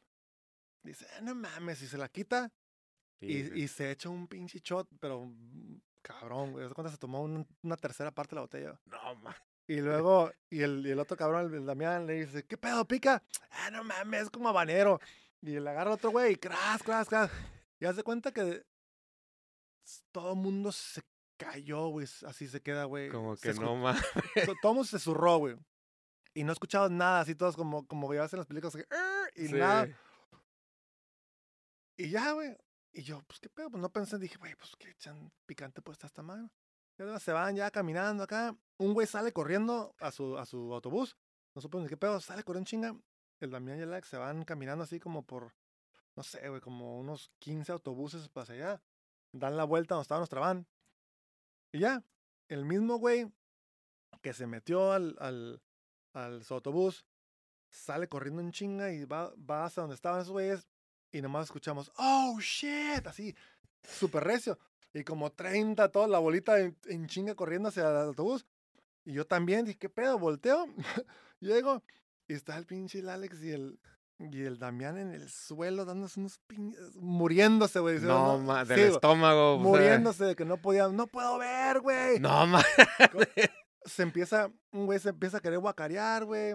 [0.82, 2.52] dice, "Ah, no mames, y se la quita
[3.20, 6.62] y, Sí, y se echa un pinche shot, pero mm, cabrón, güey.
[6.64, 6.90] ¿Te das cuenta?
[6.92, 8.80] Se tomó un- una tercera parte de la botella.
[8.86, 12.56] No, ma- Y luego, y el, y el otro cabrón, el, Damián, le dice, ¿qué
[12.56, 13.22] pedo, pica?
[13.50, 15.00] Ah, no mames, es como habanero.
[15.42, 17.30] Y le agarra otro güey, y cras, cras, cras.
[17.80, 18.64] Y hace cuenta que
[20.12, 21.00] todo el mundo se
[21.38, 22.06] cayó, güey.
[22.26, 23.08] Así se queda, güey.
[23.10, 23.94] como que no
[24.34, 25.56] to- Todo el mundo se zurró, güey.
[26.34, 28.86] Y no escuchaba nada, así todos como, como ya hacen las películas, que,
[29.36, 29.88] y nada.
[31.96, 32.56] Y ya, güey.
[32.92, 33.70] Y yo, pues, ¿qué pedo?
[33.70, 36.50] Pues no pensé, dije, güey, pues, ¿qué echan picante puesta esta mano?
[37.20, 38.56] Se van ya caminando acá.
[38.78, 41.16] Un güey sale corriendo a su, a su autobús.
[41.54, 42.96] No supo ni qué pedo, sale corriendo chinga.
[43.40, 45.54] El Damián y el Alex se van caminando así como por,
[46.16, 48.82] no sé, güey, como unos 15 autobuses para allá.
[49.32, 50.66] Dan la vuelta donde estaba nuestra van.
[51.70, 52.02] Y ya,
[52.48, 53.30] el mismo güey
[54.20, 55.62] que se metió al, al,
[56.14, 57.04] al su autobús
[57.70, 60.66] sale corriendo en chinga y va, va hasta donde estaban esos güeyes
[61.12, 63.34] y nomás escuchamos, oh shit, así,
[63.82, 64.58] súper recio.
[64.94, 68.46] Y como 30, toda la bolita en, en chinga corriendo hacia el autobús.
[69.04, 70.18] Y yo también, dije, ¿qué pedo?
[70.18, 70.66] Volteo.
[71.40, 71.82] Llego
[72.28, 73.80] y está el pinche el Alex y el,
[74.18, 76.76] y el Damián en el suelo dándose unos pin...
[76.96, 78.00] muriéndose, güey.
[78.00, 79.58] No, ma, del sí, estómago.
[79.58, 82.20] Muriéndose de que no podía, no puedo ver, güey.
[82.20, 82.62] No, ma.
[83.84, 86.54] Se empieza, un güey se empieza a querer guacarear, güey.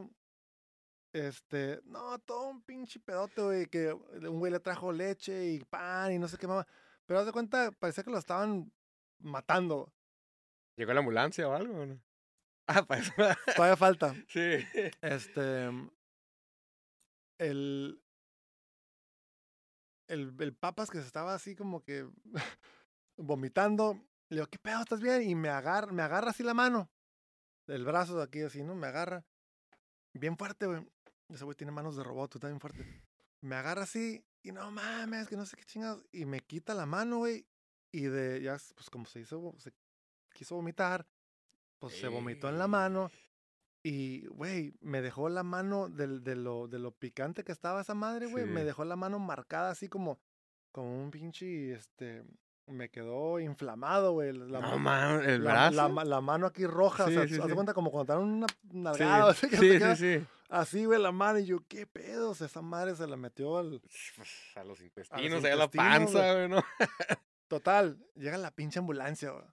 [1.14, 6.12] Este, no, todo un pinche pedote, güey, que un güey le trajo leche y pan
[6.12, 6.66] y no sé qué más.
[7.06, 8.72] Pero haz de cuenta, parecía que lo estaban
[9.20, 9.94] matando.
[10.76, 11.86] ¿Llegó la ambulancia o algo?
[11.86, 12.00] no?
[12.66, 13.12] Ah, para eso.
[13.58, 14.16] Todavía falta.
[14.30, 14.66] sí.
[15.02, 15.70] Este.
[17.38, 18.02] El.
[20.08, 22.08] El, el papas que se estaba así como que
[23.18, 23.96] vomitando.
[24.30, 24.80] Le digo, ¿qué pedo?
[24.80, 25.24] ¿Estás bien?
[25.24, 26.90] Y me agarra, me agarra así la mano.
[27.68, 28.76] El brazo de aquí así, ¿no?
[28.76, 29.26] Me agarra.
[30.14, 30.88] Bien fuerte, güey.
[31.30, 32.86] Ese güey tiene manos de robot, está bien fuerte.
[33.42, 36.06] Me agarra así y no mames, que no sé qué chingados.
[36.12, 37.46] Y me quita la mano, güey.
[37.92, 39.72] Y de, ya, pues como se hizo, se
[40.34, 41.08] quiso vomitar,
[41.80, 43.12] pues se vomitó en la mano.
[43.84, 47.94] Y, güey, me dejó la mano del, de, lo, de lo picante que estaba esa
[47.94, 48.46] madre, güey.
[48.46, 50.20] Me dejó la mano marcada así como,
[50.72, 52.24] como un pinche, este,
[52.68, 54.32] me quedó inflamado, güey.
[54.34, 55.76] La, No, ma- ma, el la, brazo.
[55.76, 57.54] la ma- la mano aquí roja, Sí, o sea, sí, haz sí.
[57.54, 60.26] cuenta como cuando te dan una nalgada, así que sí, sí, queda sí.
[60.50, 61.40] así, güey, la mano.
[61.40, 62.42] Y yo, ¿qué pedos?
[62.42, 63.82] Esa madre se la metió al...
[64.16, 66.64] Pues, a los intestinos, a la panza, güey, ¿no?
[67.48, 69.46] Total, llega la pinche ambulancia, güey.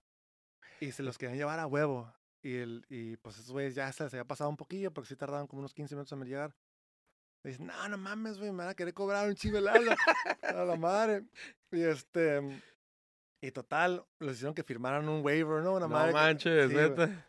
[0.81, 2.13] Y se los querían llevar a huevo.
[2.43, 5.17] Y, el, y pues esos güeyes ya se les había pasado un poquillo, porque sí
[5.17, 6.55] tardaban como unos 15 minutos en llegar.
[7.43, 9.97] Me dicen, no, no mames, güey, me van a querer cobrar un lana
[10.43, 11.25] a la madre.
[11.71, 12.41] Y este.
[13.43, 15.73] Y total, les hicieron que firmaran un waiver, ¿no?
[15.73, 16.09] Una No madre.
[16.11, 17.27] que- manches, sí, neta.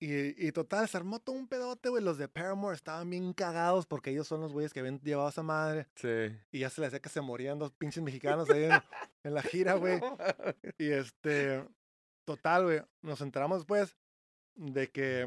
[0.00, 2.04] Y, y total, se armó todo un pedote, güey.
[2.04, 5.30] Los de Paramore estaban bien cagados porque ellos son los güeyes que habían llevado a
[5.30, 5.88] esa madre.
[5.96, 6.08] Sí.
[6.52, 8.70] Y ya se les hacía que se morían dos pinches mexicanos ahí en,
[9.24, 9.98] en la gira, güey.
[9.98, 10.16] No.
[10.78, 11.68] Y este,
[12.24, 13.96] total, güey, nos enteramos después
[14.54, 15.22] de que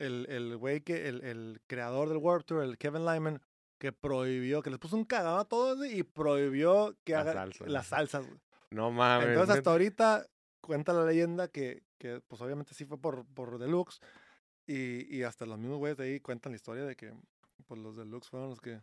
[0.00, 3.40] el, el güey que, el, el creador del Warped Tour, el Kevin Lyman,
[3.78, 7.66] que prohibió, que les puso un cagado a todos y prohibió que La hagan salsa,
[7.68, 8.40] las salsas, güey.
[8.76, 9.28] No mames.
[9.28, 10.26] Entonces hasta ahorita
[10.60, 14.00] cuenta la leyenda que, que pues obviamente sí fue por, por Deluxe
[14.66, 17.12] y, y hasta los mismos güeyes de ahí cuentan la historia de que
[17.66, 18.80] pues los Deluxe fueron los que...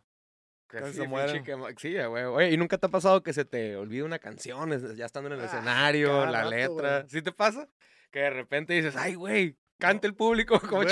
[0.66, 1.44] Que casi sí, se mueren.
[1.78, 2.24] Sí, güey.
[2.24, 5.34] Oye, ¿y nunca te ha pasado que se te olvide una canción ya estando en
[5.34, 6.98] el Ah, escenario, la rato, letra?
[7.00, 7.10] güey.
[7.10, 7.68] ¿Sí te pasa?
[8.10, 10.88] Que de repente dices, ay, güey, cante el público como Güey,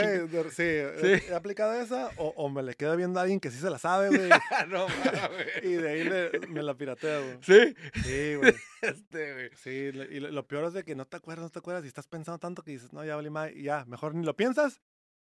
[0.50, 1.26] sí, he- Sí.
[1.30, 3.78] he aplicado esa o, o me le quedo viendo a alguien que sí se la
[3.78, 4.28] sabe, güey.
[4.68, 5.46] no mames.
[5.64, 7.38] y de ahí le- me la pirateo, güey.
[7.42, 7.74] Sí,
[8.04, 8.54] Sí, güey.
[8.82, 9.50] este, güey.
[9.56, 11.88] Sí, y lo, lo peor es de que no te acuerdas, no te acuerdas y
[11.88, 14.80] estás pensando tanto que dices, no, ya valí más, ya, mejor ni lo piensas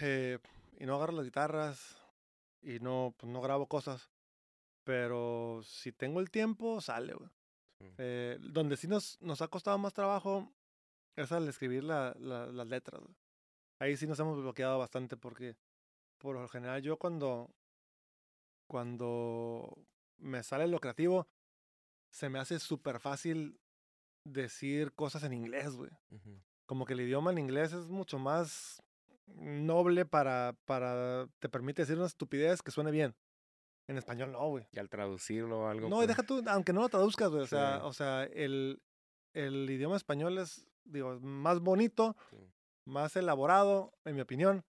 [0.00, 0.38] eh,
[0.78, 2.00] y no agarro las guitarras
[2.62, 4.10] y no, pues no grabo cosas.
[4.84, 7.30] Pero si tengo el tiempo, sale, güey.
[7.80, 7.86] Sí.
[7.98, 10.52] Eh, donde sí nos, nos ha costado más trabajo
[11.22, 13.00] es al escribir la- la- las letras,
[13.80, 15.56] ahí sí nos hemos bloqueado bastante porque
[16.18, 17.50] por lo general yo cuando,
[18.66, 19.76] cuando
[20.18, 21.26] me sale lo creativo,
[22.10, 23.58] se me hace súper fácil
[24.24, 25.90] decir cosas en inglés, güey.
[26.66, 28.82] Como que el idioma en inglés es mucho más
[29.26, 33.14] noble para, para, te permite decir una estupidez que suene bien.
[33.88, 34.68] En español no, güey.
[34.72, 35.88] Y al traducirlo o algo.
[35.88, 37.42] No, pues, deja tú, aunque no lo traduzcas, güey.
[37.42, 37.50] O Sí.
[37.50, 38.80] sea, o sea, el,
[39.32, 42.36] el idioma español es, digo, más bonito, Sí.
[42.86, 44.64] más elaborado, en mi opinión,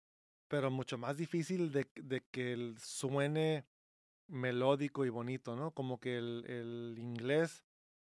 [0.48, 3.66] pero mucho más difícil de, de que el suene
[4.28, 5.72] melódico y bonito, ¿no?
[5.72, 7.64] Como que el, el inglés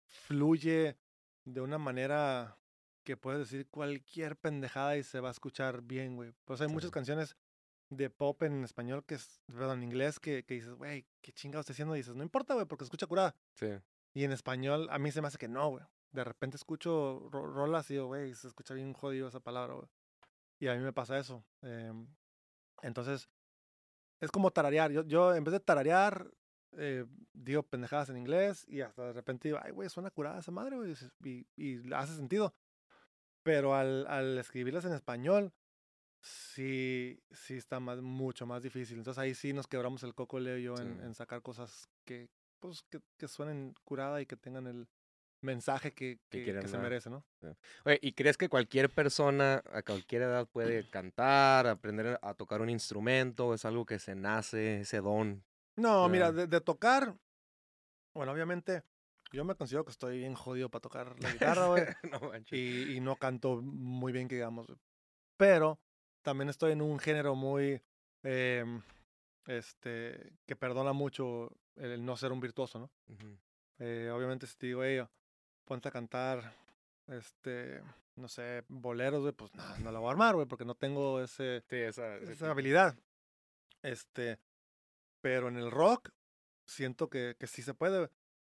[0.06, 0.96] fluye
[1.44, 2.58] de una manera
[3.04, 6.32] que puedes decir cualquier pendejada y se va a escuchar bien, güey.
[6.44, 7.36] Pues hay muchas canciones
[7.90, 11.64] de pop en español que es, perdón, en inglés que, que dices, güey, qué chingados
[11.64, 11.94] está haciendo.
[11.94, 13.34] Y dices, no importa, güey, porque escucha curada.
[13.54, 13.66] Sí.
[14.14, 15.84] Y en español a mí se me hace que no, güey.
[16.14, 19.88] De repente escucho ro- rolas y digo, güey, se escucha bien jodido esa palabra, güey.
[20.60, 21.44] Y a mí me pasa eso.
[21.62, 22.06] em,
[22.82, 23.28] entonces,
[24.20, 24.92] es como tararear.
[24.92, 26.30] Yo, yo en vez de tararear,
[26.76, 30.52] eh, digo pendejadas en inglés y hasta de repente digo, ay, güey, suena curada esa
[30.52, 30.94] madre, güey.
[31.24, 32.54] Y, y hace sentido.
[33.42, 35.52] Pero al, al escribirlas en español,
[36.20, 38.98] sí, sí está más, mucho más difícil.
[38.98, 41.02] Entonces ahí sí nos quebramos el coco, Leo y yo, en, Sí.
[41.04, 42.28] en sacar cosas que,
[42.60, 44.88] pues, que, que suenen curada y que tengan el
[45.44, 47.24] mensaje que, Que que, quieren que se merece, ¿no?
[47.84, 52.70] Oye, ¿y crees que cualquier persona a cualquier edad puede cantar, aprender a tocar un
[52.70, 53.54] instrumento?
[53.54, 55.44] ¿Es algo que se nace, ese don?
[55.76, 57.16] No, mira, de, de tocar,
[58.14, 58.82] bueno, obviamente,
[59.32, 61.84] yo me considero que estoy bien jodido para tocar la guitarra, güey.
[62.10, 64.66] no y, y no canto muy bien, que digamos.
[65.36, 65.80] Pero
[66.22, 67.82] también estoy en un género muy,
[68.22, 68.80] em,
[69.46, 72.90] este, que perdona mucho el, no ser un virtuoso, ¿no?
[73.78, 75.04] Eh, obviamente si te digo, hey,
[75.64, 76.52] ponte a cantar,
[77.06, 77.82] este,
[78.16, 81.20] no sé, boleros, güey, pues no, no la voy a armar, güey, porque no tengo
[81.20, 82.96] ese, Sí, esa, habilidad.
[83.82, 84.38] Este,
[85.20, 86.10] pero en el rock
[86.66, 88.10] siento que, que sí se puede.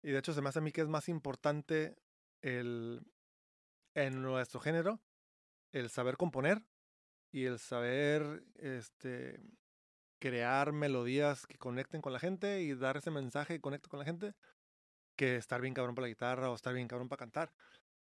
[0.02, 1.96] Y de hecho se me hace a mí que es más importante
[2.42, 3.02] el,
[3.94, 5.00] en nuestro género,
[5.72, 6.62] el saber componer
[7.32, 9.40] y el saber, este,
[10.18, 14.04] crear melodías que conecten con la gente y dar ese mensaje que conecte con la
[14.04, 14.34] gente,
[15.16, 17.52] que estar bien cabrón para la guitarra o estar bien cabrón para cantar.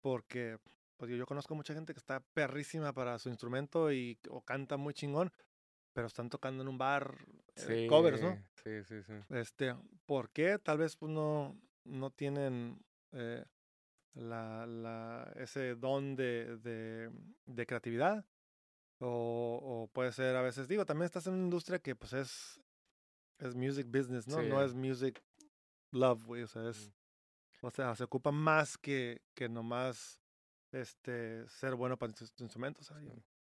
[0.01, 0.57] Porque
[0.97, 4.77] pues yo, yo conozco mucha gente que está perrísima para su instrumento y o canta
[4.77, 5.31] muy chingón,
[5.93, 7.15] pero están tocando en un bar
[7.55, 8.41] eh, covers, ¿no?
[8.63, 9.13] Sí, sí, sí.
[9.29, 10.57] Este, ¿por qué?
[10.57, 13.45] Tal vez pues no, no tienen eh,
[14.13, 17.11] la, la, ese don de, de,
[17.45, 18.25] de creatividad.
[19.03, 22.61] O, o puede ser a veces, digo, también estás en una industria que pues es,
[23.39, 24.43] es music business, ¿no?
[24.43, 25.23] No es music
[25.91, 26.43] love, güey.
[26.43, 26.93] O sea, es,
[27.61, 30.19] o sea, se ocupa más que, que nomás
[30.71, 32.91] este, ser bueno para tus instrumentos.
[33.01, 33.07] Y-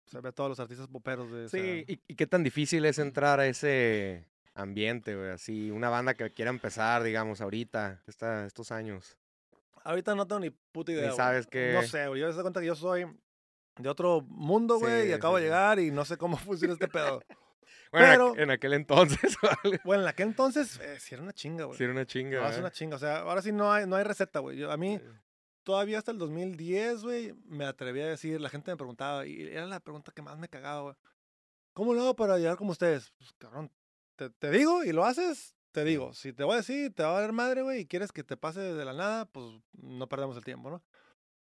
[0.06, 2.86] o sea, ve a todos los artistas poperos de Sí, ¿y, y qué tan difícil
[2.86, 5.28] es entrar a ese ambiente, güey?
[5.30, 9.18] Así, una banda que quiera empezar, digamos, ahorita, esta, estos años.
[9.84, 11.04] Ahorita no tengo ni puta idea.
[11.04, 11.16] güey.
[11.16, 11.82] sabes No qué.
[11.86, 12.22] sé, güey.
[12.22, 13.06] Yo da cuenta que yo soy
[13.78, 16.72] de otro mundo, güey, Sí, y acabo sí, de llegar y no sé cómo funciona
[16.72, 17.20] este pedo.
[17.92, 19.80] Bueno, en pero- en aquel entonces, ¿vale?
[19.84, 21.76] Bueno, en aquel entonces, eh, sí era una chinga, güey.
[21.78, 22.40] Sí, era una chinga.
[22.40, 22.96] No, es una chinga.
[22.96, 24.56] O sea, ahora sí no hay, no hay receta, güey.
[24.58, 25.04] Yo- A mí, Sí.
[25.62, 29.66] todavía hasta el 2010, güey, me atreví a decir, la gente me preguntaba, y era
[29.66, 30.94] la pregunta que más me cagaba, güey.
[31.74, 33.12] ¿Cómo lo hago para llegar como ustedes?
[33.18, 33.70] Pues, cabrón,
[34.16, 36.12] te, te digo y lo haces, te digo.
[36.12, 38.36] Si te voy a decir, te va a valer madre, güey, y quieres que te
[38.36, 40.82] pase de la nada, pues no perdemos el tiempo, ¿no?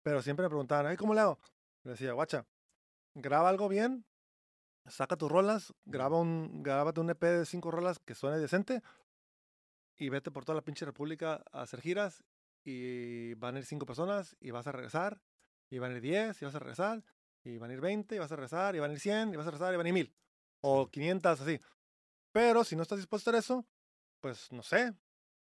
[0.04, 1.40] Pero siempre me preguntaban, "Ay, ¿cómo le hago?
[1.84, 2.46] Le decía, guacha,
[3.16, 4.06] graba algo bien,
[4.88, 8.82] saca tus rolas, graba un, grábate un EP de cinco rolas que suene decente
[9.98, 12.24] y vete por toda la pinche república a hacer giras
[12.64, 15.22] y van a ir cinco personas y vas a regresar
[15.70, 17.04] y van a ir 10 y vas a regresar
[17.44, 19.38] y van a ir 20 y vas a regresar y van a ir 100 y
[19.38, 20.16] vas a regresar y van a ir 1000
[20.62, 21.60] o 500 así.
[22.32, 23.66] Pero si no estás dispuesto a hacer eso,
[24.20, 24.94] pues no sé.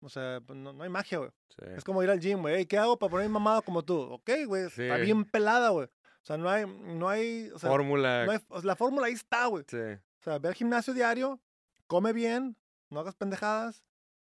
[0.02, 1.32] O sea, pues, no, no hay magia, güey.
[1.50, 1.66] Sí.
[1.78, 2.56] Es como ir al gym, güey.
[2.56, 4.00] "Ey, ¿Qué hago para poner mamado como tú?
[4.02, 4.64] Ok, güey.
[4.66, 5.02] Está Sí.
[5.02, 5.88] bien pelada, güey.
[6.24, 8.26] O sea, no hay, no hay, o sea, Fórmula.
[8.26, 9.66] no hay- o la fórmula ahí está, güey.
[9.68, 9.78] Sí.
[9.78, 11.42] O sea, ve al gimnasio diario,
[11.88, 12.56] come bien,
[12.90, 13.84] no hagas pendejadas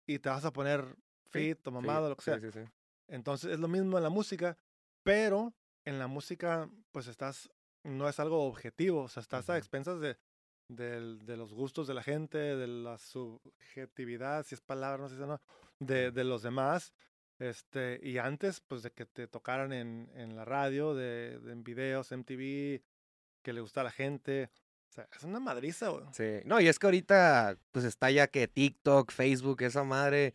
[0.07, 0.95] y te vas a poner
[1.29, 2.39] fit o sí, mamado, lo que sea.
[2.39, 2.71] Sí, sí, sí.
[3.07, 4.57] Entonces es lo mismo en la música,
[5.03, 5.53] pero
[5.85, 7.49] en la música pues estás,
[7.83, 9.59] no es algo objetivo, o sea, estás a Ujú.
[9.59, 10.17] expensas de,
[10.67, 15.15] del- de los gustos de la gente, de la subjetividad, si es palabra, no sé
[15.17, 15.39] si no,
[15.79, 16.93] de, de los demás.
[17.39, 21.63] Este, y antes, pues de que te tocaran en, en la radio, de, de en
[21.63, 22.81] videos, MTV,
[23.43, 24.49] que le gusta a la gente.
[24.89, 26.05] O sea, es una madriza, güey.
[26.13, 26.39] Sí.
[26.45, 30.33] No, y es que ahorita, pues está ya que TikTok, Facebook, esa madre.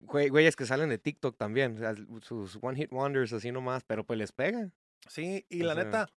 [0.00, 1.76] güey- Güeyes que salen de TikTok también.
[1.76, 4.70] o sea, sus One Hit Wonders así nomás, pero pues les pega.
[5.08, 6.08] Sí, y O la sea, neta,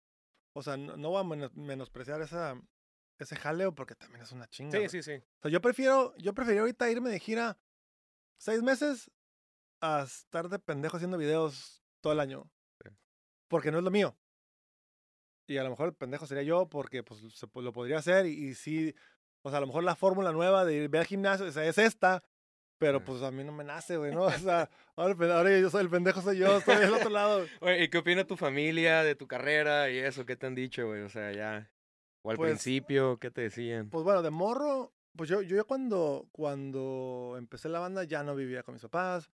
[0.54, 2.60] o sea, no, no voy a menos- menospreciar esa,
[3.18, 4.72] ese jaleo porque también es una chinga.
[4.72, 4.90] Sí, güey.
[4.90, 5.14] sí, sí.
[5.14, 7.58] O sea, yo prefiero, yo prefiero ahorita irme de gira
[8.38, 9.10] seis meses
[9.82, 12.50] a estar de pendejo haciendo videos todo el año.
[12.84, 12.90] Sí.
[13.48, 14.16] Porque no es lo mío.
[15.48, 18.26] Y a lo mejor el pendejo sería yo porque pues se po- lo podría hacer
[18.26, 18.96] y, y sí,
[19.44, 21.78] o sea, a lo mejor la fórmula nueva de ir al gimnasio o sea, es
[21.78, 22.24] esta,
[22.78, 23.04] pero Sí.
[23.08, 24.24] pues a mí no me nace, güey, ¿no?
[24.24, 27.46] O sea, ahora, ahora yo soy el pendejo, soy yo, estoy del otro lado.
[27.62, 30.26] Oye, ¿y qué opina tu familia de tu carrera y eso?
[30.26, 31.02] ¿Qué te han dicho, güey?
[31.02, 31.70] O sea, ya.
[32.24, 33.90] O al Pues- principio, ¿qué te decían?
[33.90, 38.64] Pues bueno, de morro, pues yo, yo cuando, cuando empecé la banda ya no vivía
[38.64, 39.30] con mis papás,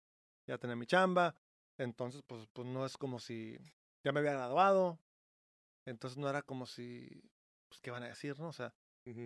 [0.48, 1.34] ya tenía mi chamba,
[1.76, 3.58] entonces pues, pues no es como si
[4.02, 4.98] ya me había graduado,
[5.84, 7.22] entonces no era como si,
[7.68, 8.48] pues qué van a decir, ¿no?
[8.48, 8.74] O sea,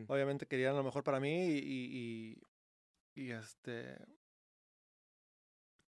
[0.08, 2.42] obviamente querían lo mejor para mí y, y,
[3.14, 3.96] y, y, este,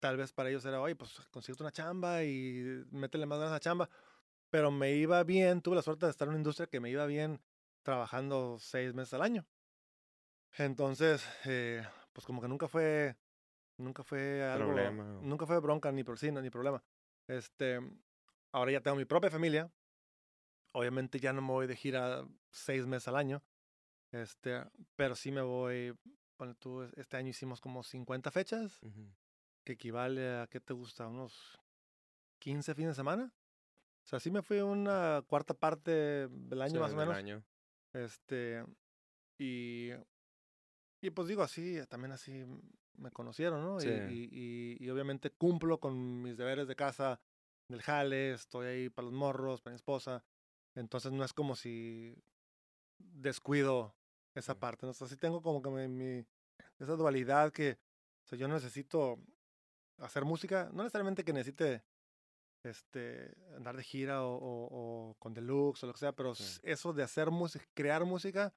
[0.00, 3.56] tal vez para ellos era, oye, pues consíguete una chamba y métele más ganas a
[3.56, 3.90] la chamba,
[4.50, 7.06] pero me iba bien, tuve la suerte de estar en una industria que me iba
[7.06, 7.40] bien
[7.82, 9.46] trabajando seis meses al año.
[10.56, 13.16] Entonces, eh, pues como que nunca fue,
[13.78, 16.82] nunca fue algo, Problema nunca fue bronca ni por sí, no, ni problema.
[17.28, 17.80] Este,
[18.52, 19.70] ahora ya tengo mi propia familia.
[20.72, 23.42] Obviamente ya no me voy de gira seis meses al año.
[24.12, 24.62] Este,
[24.96, 25.96] pero sí me voy,
[26.38, 28.80] bueno, tú, este año hicimos como 50 fechas,
[29.64, 31.06] que equivale a, ¿qué te gusta?
[31.06, 31.58] Unos
[32.40, 33.32] 15 fines de semana.
[34.04, 37.14] O sea, sí me fui una cuarta parte del año Sí, más o menos.
[37.16, 37.42] año.
[37.92, 38.64] Este,
[39.38, 39.90] y,
[41.00, 42.44] y pues digo así, también así
[42.96, 43.78] me conocieron, ¿no?
[43.78, 43.88] Y- Sí.
[43.90, 47.20] Y, y- y obviamente cumplo con mis deberes de casa,
[47.68, 50.24] del jale, estoy ahí para los morros, para mi esposa.
[50.74, 52.14] Entonces no es como si
[52.98, 53.94] descuido
[54.34, 54.90] esa parte, ¿no?
[54.90, 56.26] O sea, sí tengo como que mi, mi-
[56.78, 57.78] esa dualidad que,
[58.24, 59.18] o sea, yo necesito
[59.98, 61.84] hacer música, no necesariamente que necesite
[62.64, 66.60] este, andar de gira o, o- o con deluxe o lo que sea, pero Sí.
[66.62, 68.54] eso de hacer música, crear música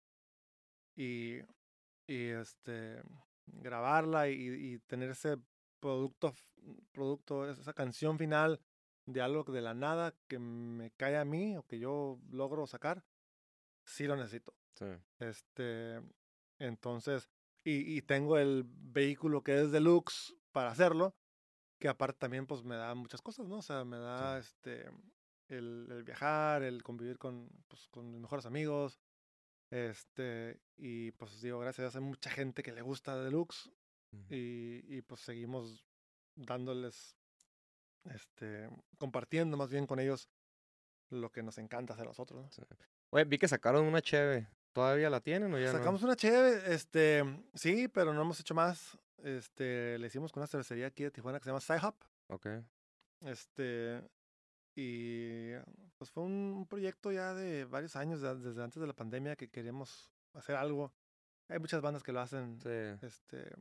[0.95, 1.39] y,
[2.07, 3.03] y este,
[3.47, 5.37] grabarla y, y tener ese
[5.79, 6.33] producto,
[6.91, 8.59] producto, esa canción final
[9.05, 13.03] de algo de la nada que me cae a mí o que yo logro sacar,
[13.85, 14.53] sí lo necesito.
[14.75, 14.85] Sí.
[15.19, 16.01] Este,
[16.59, 17.29] entonces,
[17.63, 21.15] y, y tengo el vehículo que es deluxe para hacerlo,
[21.79, 23.57] que aparte también pues me da muchas cosas, ¿no?
[23.57, 24.89] O sea, me da este
[25.47, 28.99] el, el viajar, el convivir con, pues, con mis mejores amigos.
[29.69, 33.69] Este, y pues digo, gracias a Dios hay mucha gente que le gusta deluxe
[34.13, 34.33] Ujú.
[34.33, 35.85] y, y pues seguimos
[36.35, 37.17] dándoles,
[38.05, 40.29] este, compartiendo más bien con ellos
[41.09, 42.65] lo que nos encanta hacer a nosotros, ¿no?
[43.09, 44.47] Oye, vi que sacaron una cheve.
[44.73, 45.77] ¿Todavía la tienen o ya no?
[45.77, 47.23] Sacamos una cheve, este,
[47.55, 48.97] sí, pero no hemos hecho más.
[49.23, 51.95] Este, le hicimos con una cervecería aquí de Tijuana que se llama Sci-Hop.
[52.27, 52.47] Ok.
[53.21, 54.03] Este,
[54.75, 55.53] y
[55.97, 59.49] pues fue un, proyecto ya de varios años, de- desde antes de la pandemia, que
[59.49, 60.93] queríamos hacer algo.
[61.47, 63.05] Hay muchas bandas que lo hacen, Sí.
[63.05, 63.51] este,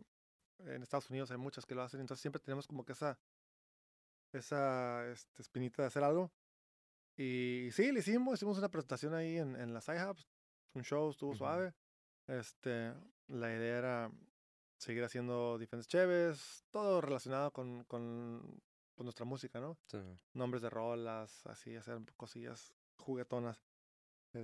[0.59, 3.19] en Estados Unidos hay muchas que lo hacen, entonces siempre tenemos como que esa,
[4.33, 6.33] esa este, espinita de hacer algo.
[7.17, 10.19] Y sí, le hicimos, hicimos una presentación ahí en, en la Sci-Hub,
[10.75, 11.39] un show, estuvo Ujú.
[11.39, 11.75] suave.
[12.27, 12.93] Este,
[13.29, 14.13] la idea era
[14.79, 18.61] seguir haciendo diferentes cheves, todo relacionado con, con
[18.97, 19.79] pues, nuestra música, ¿no?
[19.87, 19.99] sí.
[20.33, 23.63] Nombres de rolas, así, hacer cosillas juguetonas.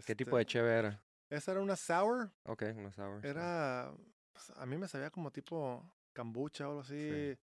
[0.06, 1.02] ¿Qué tipo de Este, cheve era?
[1.28, 3.24] Esa era una sour, Ok, una sour.
[3.26, 3.92] era,
[4.32, 6.94] pues, a mí me sabía como tipo kombucha o algo así.
[7.34, 7.38] Sí.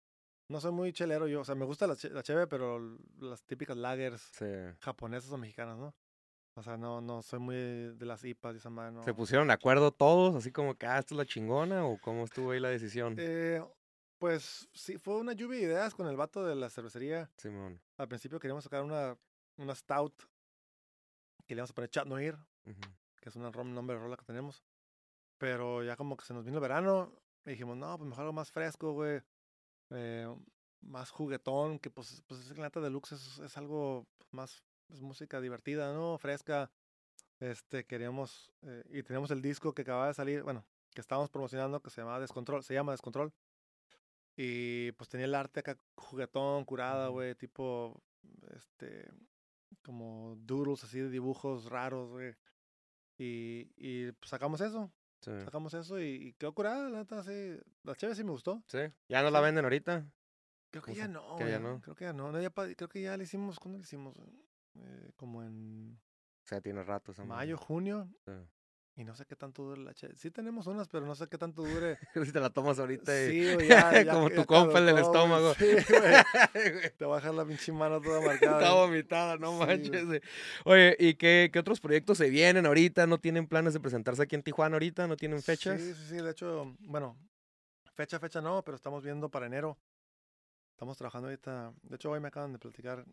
[0.48, 2.78] No soy muy chelero yo, o sea, me gusta la, che- la cheve, pero
[3.18, 4.46] las típicas lagers Sí.
[4.80, 5.94] japonesas o mexicanas, ¿no?
[6.56, 9.02] O sea, no, no soy muy de las IPAs y esa madre, no.
[9.02, 10.34] ¿Se pusieron de acuerdo todos?
[10.36, 13.16] Así como que, ah, esta es la chingona o cómo estuvo ahí la decisión?
[13.18, 13.62] Eh,
[14.24, 17.30] pues sí, fue una lluvia de ideas con el vato de la cervecería.
[17.36, 17.78] Simón.
[17.98, 19.18] Al principio queríamos sacar una,
[19.58, 20.14] una stout
[21.46, 22.80] que le íbamos a poner Chat Noir, Ujú.
[23.20, 24.64] que es un nombre de rola que tenemos.
[25.36, 27.12] Pero ya como que se nos vino el verano
[27.44, 29.20] y dijimos, no, pues mejor algo más fresco, güey.
[29.90, 30.34] eh,
[30.80, 35.02] más juguetón, que pues, pues es que la neta deluxe es, es algo más, es
[35.02, 36.16] música divertida, ¿no?
[36.16, 36.70] Fresca.
[37.40, 40.64] Este, queríamos, eh, y tenemos el disco que acaba de salir, bueno,
[40.94, 43.34] que estábamos promocionando, que se llama Descontrol, se llama Descontrol.
[44.36, 48.02] Y pues tenía el arte acá juguetón, curada, güey, tipo,
[48.54, 49.08] este,
[49.82, 52.34] como doodles así de dibujos raros, güey.
[53.16, 55.30] Y, y pues, sacamos eso, Sí.
[55.42, 57.58] sacamos eso y, y quedó curada, la neta, sí.
[57.84, 58.62] La chévere sí me gustó.
[58.66, 58.80] Sí.
[59.08, 60.04] ¿Ya no la venden ahorita?
[60.70, 61.80] Creo que ¿Cómo ya no, que ya no?
[61.80, 62.32] Creo que ya no.
[62.32, 64.14] no ya pa- creo que ya le hicimos, ¿cuándo le hicimos?
[64.74, 65.92] Eh, como en
[66.42, 68.10] O sea, tiene rato esa mayo, junio.
[68.26, 68.32] Sí.
[68.96, 70.14] Y no sé qué tanto dure la cheve.
[70.14, 71.98] Sí tenemos unas, pero no sé qué tanto dure.
[72.24, 73.30] si te la tomas ahorita y...
[73.30, 75.52] Sí, güey, ya, ya- Como ya tu compa, el del caducó, güey.
[75.52, 75.54] estómago.
[75.54, 76.90] Sí, güey.
[76.96, 78.58] Te va a dejar la pinche mano toda marcada.
[78.60, 80.06] Está vomitada, no Sí, manches.
[80.06, 80.20] güey.
[80.64, 83.06] Oye, ¿y qué, qué otros proyectos se vienen ahorita?
[83.08, 85.08] ¿No tienen planes de presentarse aquí en Tijuana ahorita?
[85.08, 85.80] ¿No tienen fechas?
[85.80, 86.16] Sí, sí, sí.
[86.18, 87.18] De hecho, bueno,
[87.94, 89.76] fecha, fecha no, pero estamos viendo para enero.
[90.70, 91.72] Estamos trabajando ahorita.
[91.82, 93.04] De hecho, hoy me acaban de platicar.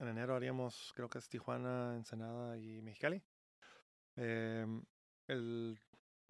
[0.00, 3.22] En enero haríamos, creo que es Tijuana, Ensenada y Mexicali.
[4.16, 4.82] Em,
[5.28, 5.78] el,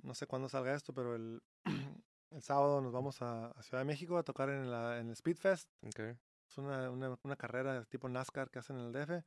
[0.03, 1.42] no sé cuándo salga esto, pero el,
[2.30, 5.16] el sábado nos vamos a, a Ciudad de México a tocar en, la, en el
[5.16, 5.68] Speedfest.
[5.86, 6.01] Ok.
[6.01, 9.24] Es una, una, una carrera tipo NASCAR que hacen en el DF.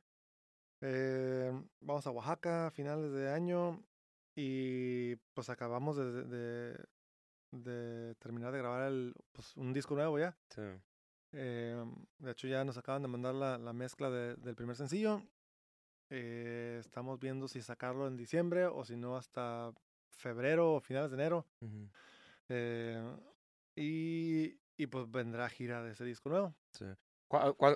[0.80, 3.84] Eh, vamos a Oaxaca a finales de año
[4.34, 6.84] y pues acabamos de, de,
[7.52, 10.36] de terminar de grabar el, pues, un disco nuevo ya.
[10.50, 10.62] Sí.
[11.34, 11.84] Eh,
[12.18, 15.22] de hecho ya nos acaban de mandar la, la mezcla de- del primer sencillo.
[16.14, 19.72] Eh, estamos viendo si sacarlo en diciembre o si no hasta
[20.10, 21.46] febrero o finales de enero.
[22.50, 23.16] Eh,
[23.74, 26.54] y, y pues vendrá gira de ese disco nuevo.
[26.72, 26.84] sí.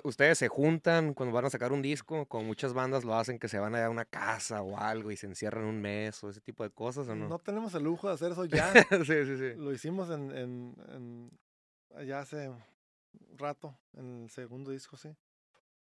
[0.03, 2.27] ¿Ustedes se juntan cuando van a sacar un disco?
[2.27, 5.25] Como muchas bandas lo hacen, que se van a una casa o algo y se
[5.25, 7.27] encierran un mes o ese tipo de cosas, ¿o no?
[7.27, 8.71] No tenemos el lujo de hacer eso ya.
[9.03, 9.53] sí, sí, sí.
[9.55, 12.51] Lo hicimos en, en, en- ya hace
[13.35, 15.09] rato, en el segundo disco, sí.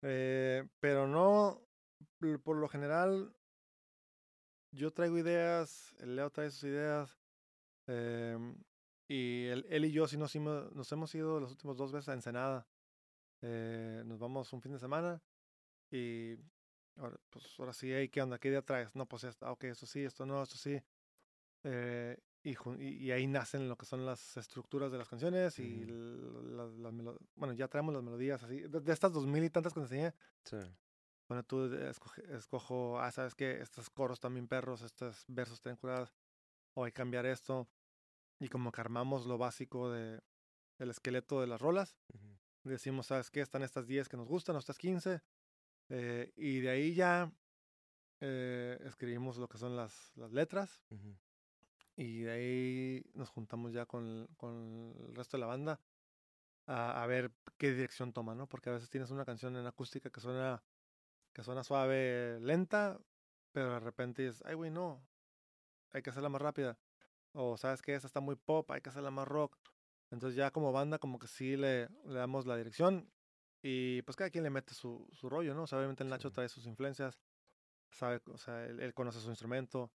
[0.02, 1.62] Eh, pero no,
[2.44, 3.34] por lo general,
[4.72, 7.20] yo traigo ideas, el Leo trae sus ideas,
[7.88, 8.56] em,
[9.08, 12.10] y él, él y yo sí nos, hemos- nos hemos ido las últimas dos veces
[12.10, 12.68] a Ensenada.
[13.42, 15.22] Eh, nos vamos un fin de semana
[15.90, 16.36] y
[16.96, 18.38] ahora, pues ahora sí, hey, ¿qué onda?
[18.40, 18.96] ¿Qué idea traes?
[18.96, 20.80] No, pues esto, ah, ok, esto sí, esto no, esto sí.
[21.64, 25.84] Eh, y, y, y ahí nacen lo que son las estructuras de las canciones y
[25.84, 25.92] Ujú.
[25.92, 26.72] l- las,
[27.36, 28.62] bueno, ya traemos las melodías así.
[28.62, 30.58] De, de estas dos mil y tantas que enseñé, sí.
[31.32, 36.14] Bueno, tú escoge- escojo, ah, sabes que estos coros también perros, estos versos están curados,
[36.74, 37.70] o hay que cambiar esto.
[38.42, 40.22] Y como que armamos lo básico de
[40.78, 42.38] el esqueleto de las rolas, Ujú.
[42.66, 45.22] decimos, sabes qué, están estas 10 que nos gustan, o estas 15,
[45.88, 47.32] eh, y de ahí ya
[48.20, 51.16] eh, escribimos lo que son las, las letras, Ujú.
[51.96, 55.80] y de ahí nos juntamos ya con, con el resto de la banda
[56.66, 58.48] a, a ver qué dirección toma, ¿no?
[58.48, 60.62] Porque a veces tienes una canción en acústica que suena,
[61.34, 63.00] que suena suave, lenta,
[63.52, 65.08] pero de repente es, ay, güey, no,
[65.92, 66.78] hay que hacerla más rápida.
[67.34, 69.58] O sabes que esta está muy pop, hay que hacerla más rock.
[70.12, 73.10] Entonces ya como banda como que sí le, le damos la dirección
[73.62, 75.64] y pues cada quien le mete su, su rollo, ¿no?
[75.64, 76.34] O sea, obviamente el Nacho Sí.
[76.34, 77.22] trae sus influencias,
[77.92, 79.92] sabe, o sea, él, él conoce su instrumento,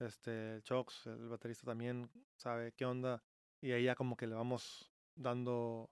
[0.00, 3.22] este, el Chox, el baterista también sabe qué onda
[3.60, 5.90] y ahí ya como que le vamos dando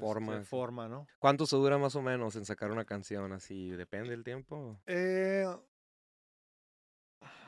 [0.00, 0.38] Forma.
[0.38, 0.44] sí.
[0.44, 1.06] forma, ¿no?
[1.18, 3.70] ¿Cuánto se dura más o menos en sacar una canción así?
[3.70, 4.80] ¿Depende del tiempo?
[4.86, 5.46] Eh,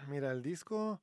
[0.08, 1.00] mira, el disco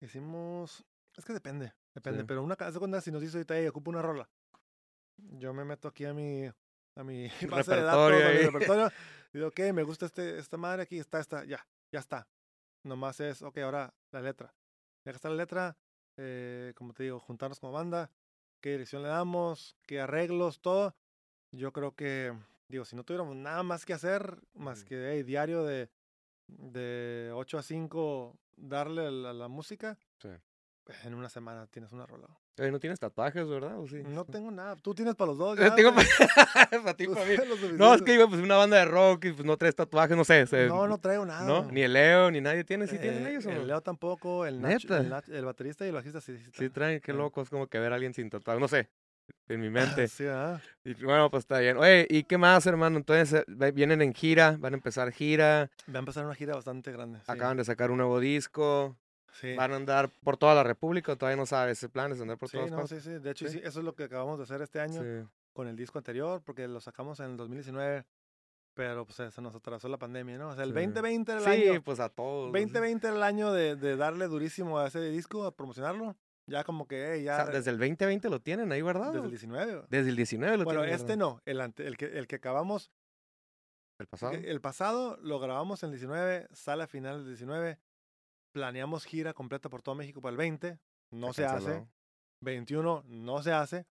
[0.00, 0.84] hicimos.
[1.16, 2.20] Es que depende, depende.
[2.20, 2.26] Sí.
[2.26, 4.28] Pero una cuenta si nos dice ahorita, "Ey, ocupo una rola.
[5.16, 7.28] Yo me meto aquí a mi, a mi
[7.66, 8.92] base de datos, Repertorio a mi repertorio.
[9.30, 12.26] Y digo, ok, me gusta este, esta madre aquí, está esta, ya, ya está.
[12.82, 14.54] Nomás es, ok, ahora la letra.
[15.04, 15.76] Ya que está la letra,
[16.16, 18.10] eh, como te digo, juntarnos como banda,
[18.60, 20.94] qué dirección le damos, qué arreglos, todo.
[21.52, 22.32] Yo creo que,
[22.68, 25.90] digo, si no tuviéramos nada más que hacer, más que hey, diario de,
[26.48, 30.28] de 8 a 5 darle a la, la música, Sí.
[31.04, 32.28] en una semana tienes una rola.
[32.60, 33.78] Oye, no tienes tatuajes, ¿verdad?
[33.78, 34.02] ¿O sí?
[34.04, 34.76] No tengo nada.
[34.76, 35.58] Tú tienes para los dos.
[35.58, 36.06] Eh, ya, tengo güey.
[36.84, 37.34] para ti, para mí.
[37.76, 40.46] No, es que pues una banda de rock y pues no traes tatuajes, no sé.
[40.46, 41.46] se- No, no traigo nada.
[41.46, 41.70] ¿no?
[41.70, 42.86] Ni el Leo, ni nadie tiene.
[42.86, 43.60] ¿Sí tienen Eh, ellos o no?
[43.60, 44.94] El Leo tampoco, el, Nacho-
[45.28, 46.36] el, baterista y el bajista sí.
[46.38, 47.00] Sí, Sí traen.
[47.00, 47.14] qué Eh.
[47.14, 47.42] loco.
[47.42, 48.60] Es como que ver a alguien sin tatuajes.
[48.60, 48.88] No sé,
[49.48, 49.70] en mi
[50.04, 50.08] mente.
[50.08, 50.60] Sí, ¿verdad?
[50.84, 51.76] Y bueno, pues está bien.
[51.76, 52.96] Oye, ¿y qué más, hermano?
[52.96, 56.90] Entonces, eh, vienen en gira, van a empezar gira, Va a empezar una gira bastante
[56.92, 57.18] grande.
[57.18, 57.24] sí.
[57.28, 58.96] acaban de sacar un nuevo disco,
[59.32, 59.54] Sí.
[59.54, 62.38] van a andar por toda la República, o todavía no sabes, ¿ese plan es andar
[62.38, 63.02] por Sí, todas no, partes?
[63.02, 63.18] sí, sí.
[63.18, 63.52] De hecho, Sí.
[63.54, 65.28] sí, eso es lo que acabamos de hacer este año Sí.
[65.52, 68.04] con el disco anterior, porque lo sacamos en el 2019,
[68.74, 70.48] pero pues se- nos atrasó la pandemia, ¿no?
[70.50, 70.74] O sea, el Sí.
[70.74, 71.82] 2020 era el Sí, año.
[71.82, 72.52] pues a todos.
[72.52, 76.16] 2020 era el año de, de darle durísimo a ese disco, a promocionarlo.
[76.46, 77.36] Ya como que, hey, O ya.
[77.36, 79.12] sea, desde el 2020 lo tienen ahí guardado.
[79.12, 79.72] desde el 19.
[79.74, 79.86] güey.
[79.90, 81.34] Desde el 19 lo Bueno, tienen este guardado.
[81.34, 82.90] no, el, ante- el, que, el que acabamos,
[83.98, 84.32] ¿El pasado?
[84.32, 87.78] el pasado lo grabamos en el 19, sale a finales del 19,
[88.58, 90.78] planeamos gira completa por todo México para el 20,
[91.12, 91.88] no se, hace, canceló.
[92.42, 93.86] 21 no se hace,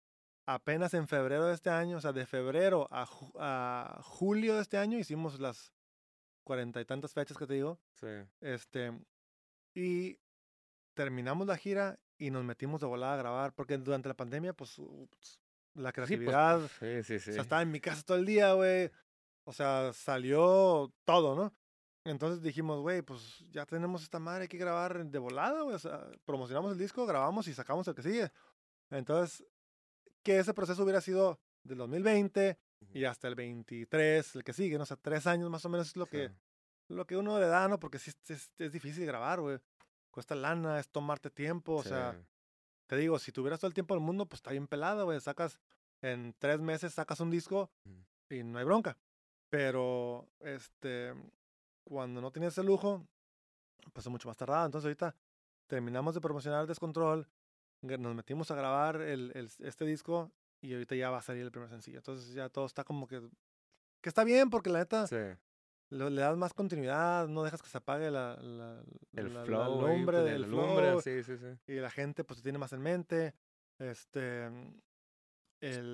[0.47, 4.63] apenas en febrero de este año, o sea, de febrero a, ju- a julio de
[4.63, 5.73] este año hicimos las
[6.47, 8.07] cuarenta y tantas fechas que te digo, Sí.
[8.41, 8.93] este,
[9.75, 10.19] y
[10.95, 14.79] terminamos la gira y nos metimos de volada a grabar, porque durante la pandemia, pues,
[14.79, 15.41] ups,
[15.75, 17.31] la Sí, pues, creatividad, sí, sí, sí.
[17.31, 18.91] o sea, estaba en mi casa todo el día, güey.
[19.47, 21.55] O sea, salió todo, ¿no?
[22.05, 25.75] Entonces dijimos, güey, pues ya tenemos esta madre, hay que grabar de volada, güey.
[25.75, 28.31] O sea, promocionamos el disco, grabamos y sacamos el que sigue.
[28.91, 29.45] Entonces,
[30.23, 32.59] que ese proceso hubiera sido del 2020
[32.93, 34.83] y hasta el 23, el que sigue, ¿no?
[34.83, 36.31] O sea, tres años más o menos es lo que,
[36.89, 37.81] lo que uno le da, ¿no?
[37.81, 39.59] Porque sí es, es, difícil grabar, güey.
[40.11, 42.17] Cuesta lana, es tomarte tiempo, o sea,
[42.87, 45.19] te digo, si tuvieras todo el tiempo del mundo, pues está bien pelado, güey.
[45.21, 45.59] Sacas,
[46.03, 47.71] en tres meses sacas un disco
[48.29, 48.99] y no hay bronca.
[49.49, 51.15] Pero, este,
[51.85, 53.07] cuando no tenías ese lujo,
[53.95, 54.67] es mucho más tardado.
[54.67, 55.15] Entonces ahorita
[55.67, 57.29] terminamos de promocionar Descontrol,
[57.83, 61.51] nos metimos a grabar el, el, este disco y ahorita ya va a salir el
[61.51, 61.99] primer sencillo.
[61.99, 63.21] Entonces ya todo está como que...
[64.01, 65.07] Que está bien porque la neta
[65.91, 68.83] le, das más continuidad, no dejas que se apague la, la,
[69.13, 71.01] el flow, pues, lumbre, del flow.
[71.01, 71.47] Sí, sí, sí.
[71.67, 73.35] Y la gente pues tiene más en mente.
[73.79, 74.51] Este...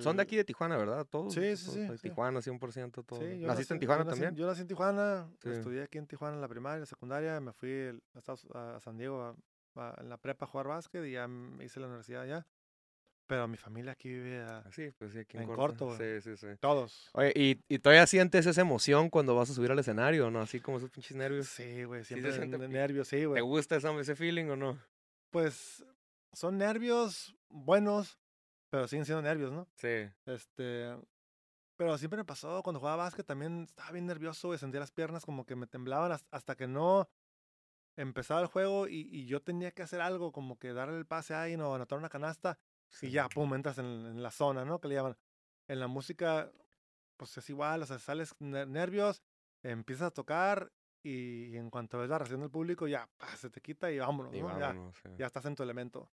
[0.01, 1.07] Son de aquí de Tijuana, ¿verdad?
[1.07, 1.35] Todos.
[1.35, 1.81] Sí, sí, sí.
[1.81, 3.05] De Tijuana, 100%.
[3.05, 3.21] Todo.
[3.21, 4.35] Sí, ¿Naciste en Tijuana también?
[4.35, 8.01] yo nací en Tijuana, estudié aquí en Tijuana en la primaria, la secundaria, me fui
[8.15, 9.37] a, a San Diego
[9.99, 11.29] en la prepa a jugar básquet y ya
[11.61, 12.47] hice la universidad allá.
[13.27, 15.97] Pero mi familia aquí vive a, ah, sí, pues sí, aquí en, corto.
[15.97, 16.49] sí, sí, sí.
[16.59, 17.11] Todos.
[17.13, 20.41] Oye, ¿y, ¿y todavía sientes esa emoción cuando vas a subir al escenario, no?
[20.41, 21.47] Así como esos pinches nervios.
[21.47, 23.37] Sí, güey, siempre ¿Sí nervios, sí, güey.
[23.37, 24.81] ¿Te gusta ese feeling o no?
[25.31, 25.85] Pues
[26.33, 28.19] son nervios buenos,
[28.71, 29.69] pero siguen siendo nervios, ¿no?
[29.77, 30.09] Sí.
[30.27, 30.97] Este,
[31.77, 35.25] pero siempre me pasó cuando jugaba básquet también estaba bien nervioso, güey, sentía las piernas
[35.25, 37.09] como que me temblaban hasta que no
[37.97, 41.35] empezaba el juego y, y yo tenía que hacer algo como que darle el pase
[41.35, 42.59] ahí, no anotar una canasta
[43.03, 44.81] y ya, pum, entras en, la zona, ¿no?
[44.81, 45.17] Que le llaman.
[45.69, 46.51] En la música,
[47.17, 49.23] pues es igual, o sea, sales nervios,
[49.63, 53.91] empiezas a tocar y, en cuanto ves la reacción del público, ya, se te quita
[53.91, 54.59] y vámonos, ¿no?
[54.59, 54.75] ya,
[55.17, 56.11] ya estás en tu elemento.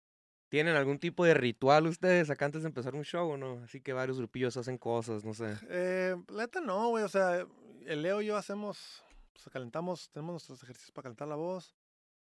[0.52, 3.62] ¿Tienen algún tipo de ritual ustedes acá antes de empezar un show o no?
[3.64, 5.56] Así que varios grupillos hacen cosas, no sé.
[5.70, 7.04] Eh, la neta no, güey.
[7.04, 7.46] O sea,
[7.86, 11.74] el Leo y yo hacemos, pues calentamos, tenemos nuestros ejercicios para calentar la voz.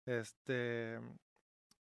[0.06, 1.00] Este,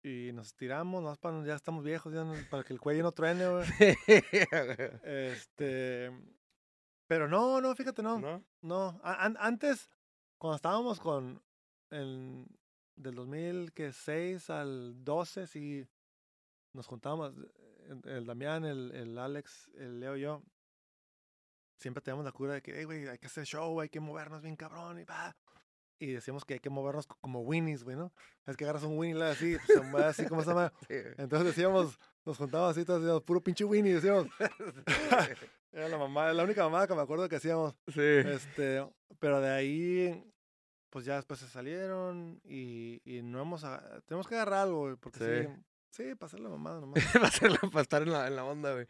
[0.02, 3.48] y nos estiramos, más para, ya estamos viejos, ya para que el cuello no truene,
[3.48, 3.66] güey.
[5.04, 6.10] este,
[7.06, 8.18] pero no, no, fíjate, no.
[8.18, 8.42] No.
[8.62, 9.00] no.
[9.02, 9.90] antes,
[10.38, 11.42] cuando estábamos con,
[11.90, 12.46] el,
[12.96, 15.86] del 2006 al 12, sí,
[16.76, 17.32] nos juntábamos,
[18.04, 20.42] el, Damián, el, el, Alex, el Leo y yo,
[21.78, 24.42] siempre teníamos la cura de que, hey, güey, hay que hacer show, hay que movernos
[24.42, 25.36] bien cabrón y va
[25.98, 28.12] y decíamos que hay que movernos como winnies, güey, ¿no?
[28.46, 30.72] Es que agarras un winnie así, pues, se mueve así como se llama.
[30.88, 34.26] Entonces decíamos, nos juntábamos así, todos decíamos, puro pinche winnie, decíamos.
[35.72, 37.74] Era la mamá, la única mamá que me acuerdo que hacíamos.
[37.88, 38.00] Sí.
[38.00, 38.86] Este,
[39.18, 40.32] pero de ahí,
[40.90, 43.64] pues ya después se salieron y, y no hemos,
[44.06, 45.48] tenemos que agarrar algo, porque sí.
[45.48, 45.62] sí
[45.96, 47.02] para hacer la mamada nomás.
[47.72, 48.86] para, estar en la, en la onda, güey.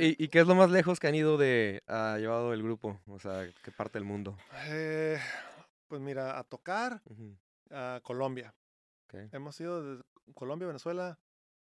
[0.00, 3.00] ¿y, ¿y, qué es lo más lejos que han ido de, ha llevado el grupo?
[3.06, 4.36] O sea, ¿qué parte del mundo?
[4.66, 5.18] Eh,
[5.88, 7.02] pues mira, a tocar
[7.70, 8.54] a Colombia.
[9.32, 10.04] Hemos ido de
[10.34, 11.18] Colombia, Venezuela,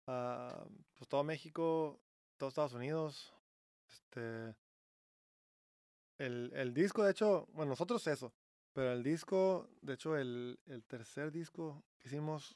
[0.07, 0.65] a
[0.95, 1.99] pues todo México,
[2.37, 3.33] todo Estados Unidos.
[3.89, 4.55] Este.
[6.19, 8.33] El, el disco, de hecho, bueno, nosotros eso.
[8.71, 12.55] Pero el disco, de hecho, el, el tercer disco que hicimos,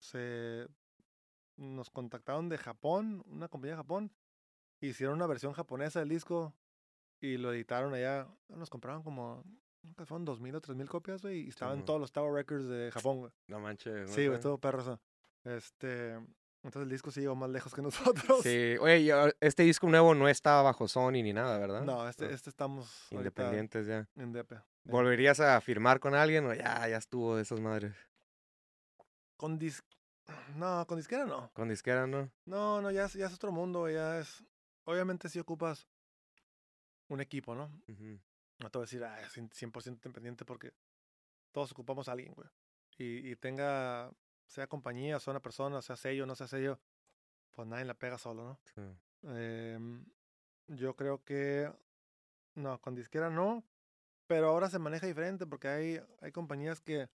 [0.00, 0.66] se
[1.58, 4.12] nos contactaron de Japón, una compañía de Japón,
[4.80, 6.54] hicieron una versión japonesa del disco
[7.20, 8.26] y lo editaron allá.
[8.48, 9.44] Nos compraron como
[10.06, 12.90] fueron dos mil o tres mil copias, güey, y estaban todos los Tower Records de
[12.92, 13.32] Japón, güey.
[13.46, 14.10] No manches.
[14.10, 15.00] Sí, güey, todo perro
[15.44, 16.14] Este,
[16.62, 18.42] entonces el disco sí llegó más lejos que nosotros.
[18.42, 21.82] Sí, oye, este disco nuevo no está bajo Sony ni nada, ¿verdad?
[21.82, 24.08] No, este, este estamos independientes ya.
[24.16, 24.54] En DP.
[24.84, 27.94] ¿Volverías a firmar con alguien o ya, ya estuvo de esas madres?
[29.36, 29.82] Con dis...
[30.56, 31.50] No, con disquera no.
[31.52, 32.30] Con disquera no.
[32.44, 34.44] No, no, ya, ya es otro mundo, ya es...
[34.84, 35.86] Obviamente si ocupas
[37.08, 37.70] un equipo, ¿no?
[38.58, 40.72] No te voy a decir, ah, 100% independiente porque
[41.52, 42.48] todos ocupamos a alguien, güey.
[42.96, 44.10] Y, y tenga,
[44.46, 46.80] sea compañía, sea una persona, sea sello, no sea sello,
[47.50, 48.60] pues nadie la pega solo, ¿no?
[48.74, 48.82] Sí.
[49.28, 49.78] Eh,
[50.68, 51.72] yo creo que,
[52.54, 53.64] no, con disquera no,
[54.26, 57.08] pero ahora se maneja diferente porque hay, hay compañías que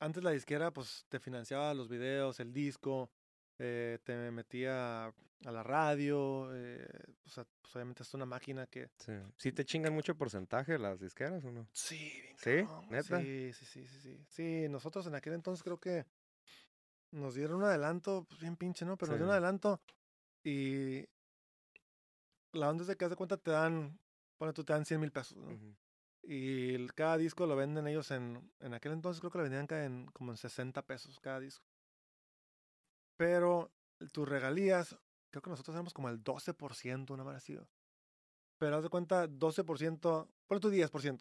[0.00, 3.10] antes la disquera pues te financiaba los videos, el disco,
[3.58, 6.86] eh, te metía a la radio, eh,
[7.24, 8.90] o sea, pues obviamente es una máquina que...
[8.98, 9.12] Sí.
[9.36, 11.68] ¿Sí te chingan mucho porcentaje las disqueras o no?
[11.72, 12.66] Sí, ¿Sí?
[12.90, 13.20] ¿Neta?
[13.20, 14.24] Sí, sí, sí, sí, sí.
[14.28, 16.04] Sí, nosotros en aquel entonces creo que
[17.10, 18.96] nos dieron un adelanto, pues bien pinche, ¿no?
[18.96, 19.80] Pero nos dieron un adelanto
[20.42, 21.06] y
[22.52, 23.98] la onda es de que haz de cuenta te dan,
[24.38, 25.50] bueno, tú te dan 100 mil pesos, ¿no?
[26.32, 30.06] Y cada disco lo venden ellos en, en aquel entonces creo que lo vendían en,
[30.12, 31.66] como en 60 pesos cada disco.
[33.16, 33.72] Pero
[34.12, 34.96] tus regalías,
[35.30, 37.58] creo que nosotros éramos como el 12%, una así.
[38.58, 41.20] Pero haz de cuenta, 12%, ponle tu 10%.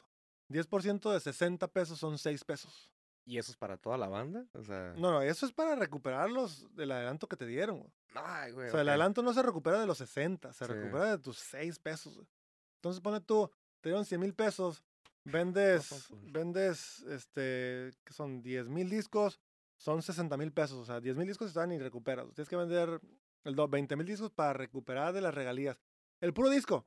[0.50, 2.92] 10% de 60 pesos son 6 pesos.
[3.26, 4.46] ¿Y eso es para toda la banda?
[4.54, 4.94] O sea.
[4.96, 7.80] No, no, eso es para recuperarlos del adelanto que te dieron.
[7.80, 7.92] güey.
[8.14, 8.68] Ay, güey.
[8.68, 8.90] O sea, el ok.
[8.92, 10.72] adelanto no se recupera de los 60, se Sí.
[10.72, 12.14] recupera de tus 6 pesos.
[12.16, 12.28] güey.
[12.76, 13.50] Entonces pone tú,
[13.82, 14.84] te dieron 100 mil pesos,
[15.32, 19.40] vendes, vendes, este, que son 10 mil discos,
[19.78, 20.78] son 60 mil pesos.
[20.80, 22.26] O sea, 10 mil discos están y recuperas.
[22.34, 23.00] Tienes que vender
[23.44, 25.80] el do- 20 mil discos para recuperar de las regalías.
[26.22, 26.86] El puro disco.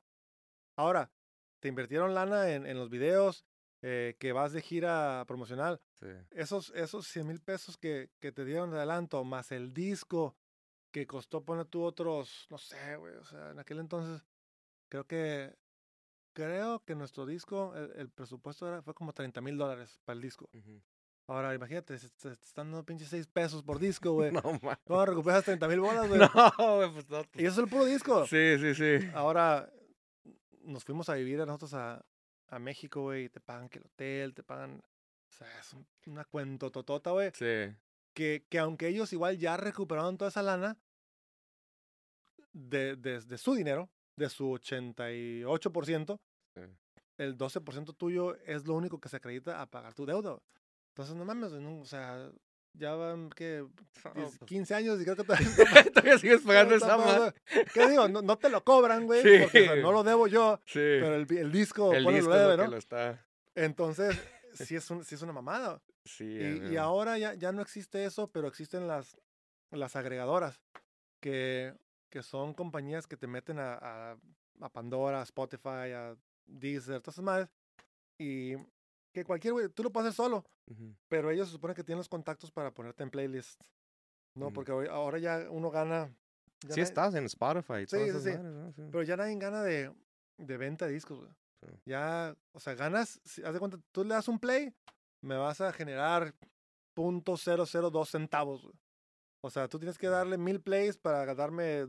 [0.75, 1.11] Ahora,
[1.59, 3.45] te invirtieron lana en, en los videos,
[3.81, 5.81] eh, que vas de gira promocional.
[5.99, 6.07] Sí.
[6.31, 10.35] Esos, esos 100 mil pesos que, que te dieron de adelanto, más el disco
[10.91, 14.23] que costó poner tú otros, no sé, güey, o sea, en aquel entonces,
[14.89, 15.55] creo que,
[16.33, 20.21] creo que nuestro disco, el, el presupuesto era, fue como 30 mil dólares para el
[20.21, 20.49] disco.
[21.27, 24.31] Ahora, imagínate, se, se- te están dando pinche 6 pesos por disco, güey.
[24.31, 24.77] No, man.
[24.85, 26.19] ¿Cómo recuperas 30 mil bolas, güey?
[26.19, 27.21] No, güey, pues no.
[27.35, 28.25] Y eso es el puro disco.
[28.27, 29.07] Sí, sí, sí.
[29.13, 29.71] Ahora,
[30.61, 32.03] nos fuimos a vivir a nosotros a,
[32.49, 34.81] a México, güey, y te pagan que el hotel, te pagan,
[35.29, 37.31] o sea, es un- una cuento totota, güey.
[37.33, 37.73] Sí.
[38.13, 40.77] que, que aunque ellos igual ya recuperaron toda esa lana
[42.51, 46.19] de, de- de su dinero, de su 88%,
[46.55, 46.61] Sí.
[47.17, 50.37] el 12% tuyo es lo único que se acredita a pagar tu deuda.
[50.89, 52.29] Entonces, no mames, no, o sea,
[52.73, 53.65] ya van, ¿qué?
[54.05, 55.47] No, 10, pues, 15 años y creo que todavía
[55.93, 57.33] Todavía sigues pagando esa madre.
[57.73, 58.07] ¿Qué digo?
[58.07, 59.39] No, no te lo cobran, güey, Sí.
[59.43, 60.73] porque o sea, no lo debo yo, Sí.
[60.79, 62.67] pero el, el disco, el disco lo debe, ¿no?
[62.67, 63.25] lo está.
[63.55, 64.15] Entonces,
[64.53, 65.81] sí es, un, sí es una mamada.
[66.05, 66.25] Sí.
[66.25, 69.17] Y, y ahora ya, ya no existe eso, pero existen las,
[69.71, 70.59] las agregadoras,
[71.19, 71.73] que,
[72.13, 74.17] que son compañías que te meten a, a,
[74.61, 77.49] a Pandora, a Spotify, a Deezer, todas esas madres,
[78.19, 78.53] y
[79.11, 80.45] que cualquier güey, tú lo puedes hacer solo,
[81.07, 83.59] pero ellos se supone que tienen los contactos para ponerte en playlist,
[84.35, 84.45] ¿no?
[84.45, 84.53] Ujú.
[84.53, 86.05] Porque ahora ya uno gana...
[86.61, 88.31] ya Sí nadie- estás en Spotify Sí, sí, sí.
[88.75, 88.81] Sí.
[88.91, 89.91] Pero ya nadie gana de,
[90.37, 91.31] de venta de discos, güey.
[91.63, 91.69] Sí.
[91.85, 94.71] Ya, o sea, ganas, si- haz de cuenta, tú le das un play,
[95.23, 96.35] me vas a generar
[96.95, 98.75] .002 centavos, güey.
[99.45, 101.87] O sea, tú tienes que darle mil plays para darme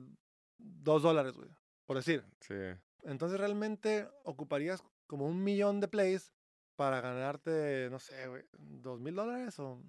[0.58, 1.48] dos dólares, güey.
[1.86, 2.24] Por decir.
[2.40, 2.54] Sí.
[3.02, 6.32] Entonces realmente ocuparías como un millón de plays
[6.76, 9.80] para ganarte, no sé, güey, dos mil dólares o...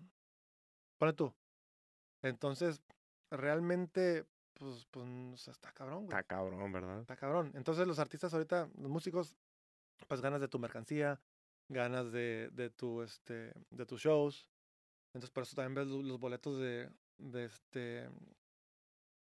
[0.99, 1.34] Pone tú.
[2.22, 2.82] Entonces,
[3.32, 6.18] realmente, pues, pues, o sea, está cabrón, güey.
[6.18, 7.01] Está cabrón, ¿verdad?
[7.01, 7.51] Está cabrón.
[7.55, 9.36] Entonces los artistas ahorita, los músicos,
[10.07, 11.20] pues ganas de tu mercancía,
[11.68, 14.47] ganas de, de tu este, de tus shows.
[15.13, 18.09] Entonces por eso también ves lo- los boletos de, de este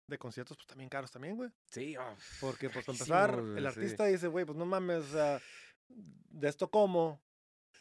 [0.07, 1.51] de conciertos, pues también caros también, güey.
[1.71, 1.97] Sí.
[1.97, 5.41] oh, Porque pues para empezar, güey, el sí, artista dice, güey, pues no mames, sea,
[5.89, 7.23] de esto como,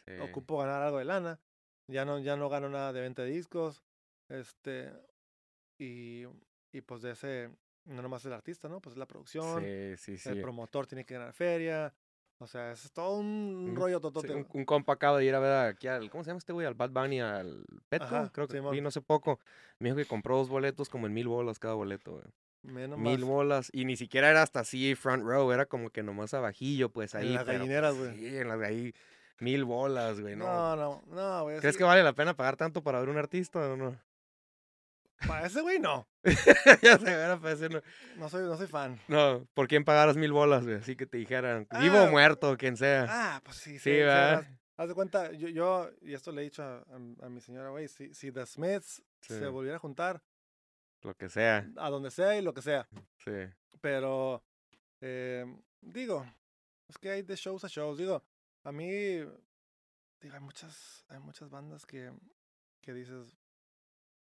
[0.04, 0.12] sí.
[0.20, 1.40] ocupo ganar algo de lana.
[1.88, 3.82] Ya no, ya no gano nada de venta de discos.
[4.28, 4.92] Este,
[5.78, 6.24] y,
[6.72, 7.50] y pues de ese,
[7.84, 8.80] no nomás el artista, ¿no?
[8.80, 9.62] Pues es la producción,
[9.96, 10.16] sí.
[10.24, 11.92] el promotor tiene que ganar feria.
[12.42, 14.34] O sea, es todo un Un- rollo Sí, totote.
[14.34, 16.66] un, un compa acaba de ir a ver aquí al, ¿cómo se llama este güey?
[16.66, 18.72] Al Bad Bunny, al Petco, Ajá, creo que Simón.
[18.72, 19.38] vino hace poco.
[19.78, 22.24] Me dijo que compró dos boletos como en mil bolas cada boleto, güey.
[22.64, 23.70] Menos Mil más bolas.
[23.72, 27.20] Y ni siquiera era hasta así front row, era como que nomás abajillo, pues En
[27.22, 27.28] ahí.
[27.34, 28.18] las pero, gallineras, pues, güey.
[28.30, 28.94] Sí, en las de ahí.
[29.40, 30.44] Mil bolas, güey, no.
[30.46, 31.58] No, no, no, güey.
[31.58, 33.96] ¿Crees sí, que vale la pena pagar tanto para ver un artista o no?
[35.26, 36.06] Para ese güey no.
[36.82, 37.80] ya se era para ese no.
[38.16, 39.00] No soy, no soy fan.
[39.08, 40.76] No, ¿por quién pagaras mil bolas, güey?
[40.76, 43.06] Así que te dijeran, vivo o Ah, muerto, quien sea.
[43.08, 43.90] Ah, pues sí, sí.
[43.94, 44.46] sí, haz,
[44.76, 47.70] haz de cuenta, yo, yo, y esto le he dicho a, a- a mi señora,
[47.70, 49.34] güey, si, si The Smiths Sí.
[49.38, 50.20] se volviera a juntar,
[51.02, 52.88] Lo que sea, a donde sea y lo que sea.
[53.24, 53.30] sí.
[53.80, 54.42] Pero,
[55.00, 55.44] eh,
[55.80, 56.24] digo,
[56.88, 57.98] es que hay de shows a shows.
[57.98, 58.22] Digo,
[58.64, 59.34] a mí, digo,
[60.34, 62.12] hay muchas, hay muchas bandas que,
[62.80, 63.36] que dices,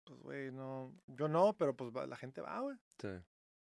[0.03, 2.77] pues, güey, no, yo no, pero pues la gente va, güey.
[2.99, 3.09] sí.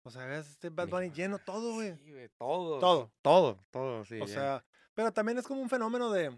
[0.04, 1.94] O sea, ves este Bad Bunny lleno todo, güey.
[1.98, 2.78] Sí, güey, todo.
[2.78, 3.12] Todo.
[3.20, 4.18] Todo, todo, sí.
[4.20, 4.32] o ya.
[4.32, 4.64] sea,
[4.94, 6.34] pero también es como un fenómeno de,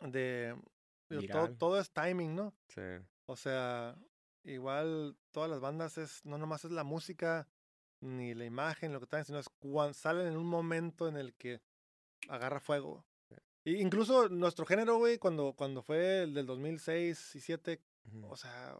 [0.00, 0.56] de,
[1.10, 2.54] digo, todo, todo es timing, ¿no?
[2.68, 2.80] Sí.
[3.26, 3.96] O sea,
[4.44, 7.48] igual todas las bandas es, no nomás es la música,
[8.00, 11.34] ni la imagen, lo que traen, sino es cuando salen en un momento en el
[11.34, 11.60] que
[12.28, 13.04] agarra fuego.
[13.62, 18.32] Y incluso nuestro género, güey, cuando, cuando fue el del 2006 y 2007, Ujú.
[18.32, 18.74] o sea,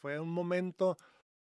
[0.00, 0.96] fue un momento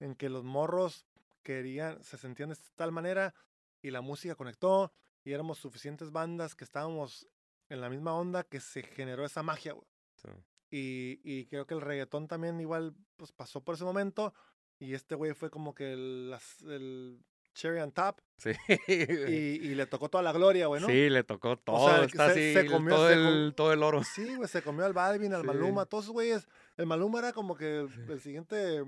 [0.00, 1.06] en que los morros
[1.42, 3.34] querían, se sentían de tal manera
[3.82, 4.92] y la música conectó
[5.24, 7.26] y éramos suficientes bandas que estábamos
[7.68, 9.86] en la misma onda que se generó esa magia, güey.
[10.16, 10.28] Sí.
[10.70, 14.34] Y, y creo que el reggaetón también igual pues pasó por ese momento
[14.78, 17.24] y este güey fue como que el, las- el
[17.54, 18.50] cherry on top Sí.
[18.86, 20.86] y, y le tocó toda la gloria, güey, ¿no?
[20.88, 21.88] Sí, le tocó todo.
[21.88, 24.02] sea, está se- así, se comió- todo, se el, com- todo el oro.
[24.04, 25.46] Sí, güey, se comió al Balvin, al Sí.
[25.46, 26.46] Maluma, todos esos güeyes.
[26.78, 28.00] El Maluma era como que el, Sí.
[28.08, 28.84] el siguiente,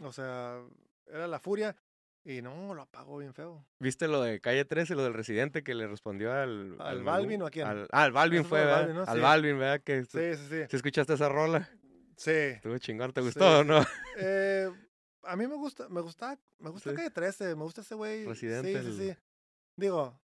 [0.00, 0.58] o sea,
[1.06, 1.76] era la furia.
[2.24, 3.66] Y no, lo apagó bien feo.
[3.80, 6.76] ¿Viste lo de Calle 13, lo del residente que le respondió al...
[6.80, 7.02] ¿Al?
[7.02, 7.66] Balvin o a quién?
[7.66, 8.76] Al, ah, al Balvin Ese fue, ¿verdad?
[8.78, 9.02] Balvin, ¿no?
[9.02, 9.20] Al Sí.
[9.20, 9.80] Balvin, ¿verdad?
[9.82, 10.62] Que, Sí, sí, sí.
[10.70, 11.68] ¿Sí escuchaste esa rola?
[12.16, 12.30] Sí.
[12.30, 13.68] Estuvo chingón, ¿te gustó o sí.
[13.68, 13.80] no?
[14.18, 14.70] Eh,
[15.24, 16.96] a mí me gusta, me gusta, me gusta Sí.
[16.96, 18.24] Calle 13, me gusta ese güey.
[18.24, 19.20] Residente, Sí, sí, el- sí.
[19.74, 20.16] Digo,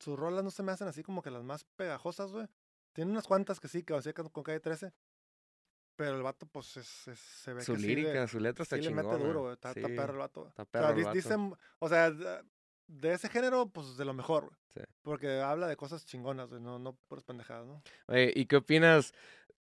[0.00, 2.46] sus rolas no se me hacen así como que las más pegajosas, güey.
[2.94, 4.90] Tiene unas cuantas que sí, que hacía con Calle 13.
[5.96, 8.62] Pero el vato, pues, es, es- se ve Su que sí le- lírica, su letra
[8.64, 9.08] está sí le chingona.
[9.12, 9.52] mete duro.
[9.52, 10.48] Está, Sí, perro el vato.
[10.48, 11.14] Está O perro sea, el vato.
[11.14, 14.50] dicen, o sea, de- ese género, pues de lo mejor.
[14.74, 14.80] Sí.
[15.02, 17.82] Porque habla de cosas chingonas, güey, no, no puras pendejadas, ¿no?
[18.08, 19.12] Oye, ¿y qué opinas?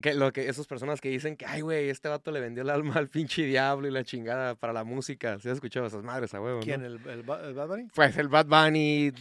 [0.01, 2.71] Que lo que esas personas que dicen que, ay, güey, este vato le vendió el
[2.71, 5.39] alma al pinche diablo y la chingada para la música.
[5.39, 6.65] ¿Sí has escuchado esas madres a huevo, no?
[6.65, 6.83] ¿Quién?
[6.83, 7.89] ¿El, el, Ba- el Bad Bunny?
[7.95, 9.13] Pues el Bad Bunny,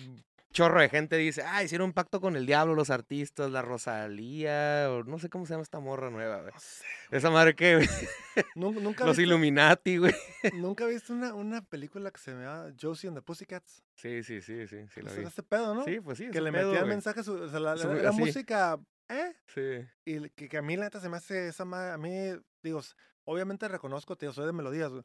[0.52, 4.88] chorro de gente dice, ah, hicieron un pacto con el diablo los artistas, la Rosalía,
[4.91, 6.54] o no sé cómo se llama esta morra nueva, güey.
[6.54, 6.84] No sé.
[7.12, 7.88] Esa madre que, güey,
[8.56, 10.14] Nun- Nunca, los Illuminati, güey.
[10.54, 13.84] ¿Nunca viste una, una película que se llama Josie and the Pussycats?
[13.95, 15.22] Sí, sí, sí, sí, sí, la Pues vi.
[15.22, 15.86] era ese pedo, ¿no?
[15.86, 18.80] Sí, pues sí, que le pedo, metían mensajes, o sea, la, la- música,
[19.10, 19.34] ¿eh?
[19.47, 22.39] Sí, Y que, que a mí la neta se me hace esa madre, a mí,
[22.64, 22.82] digo,
[23.26, 25.04] obviamente reconozco, tío, soy de melodías, güey.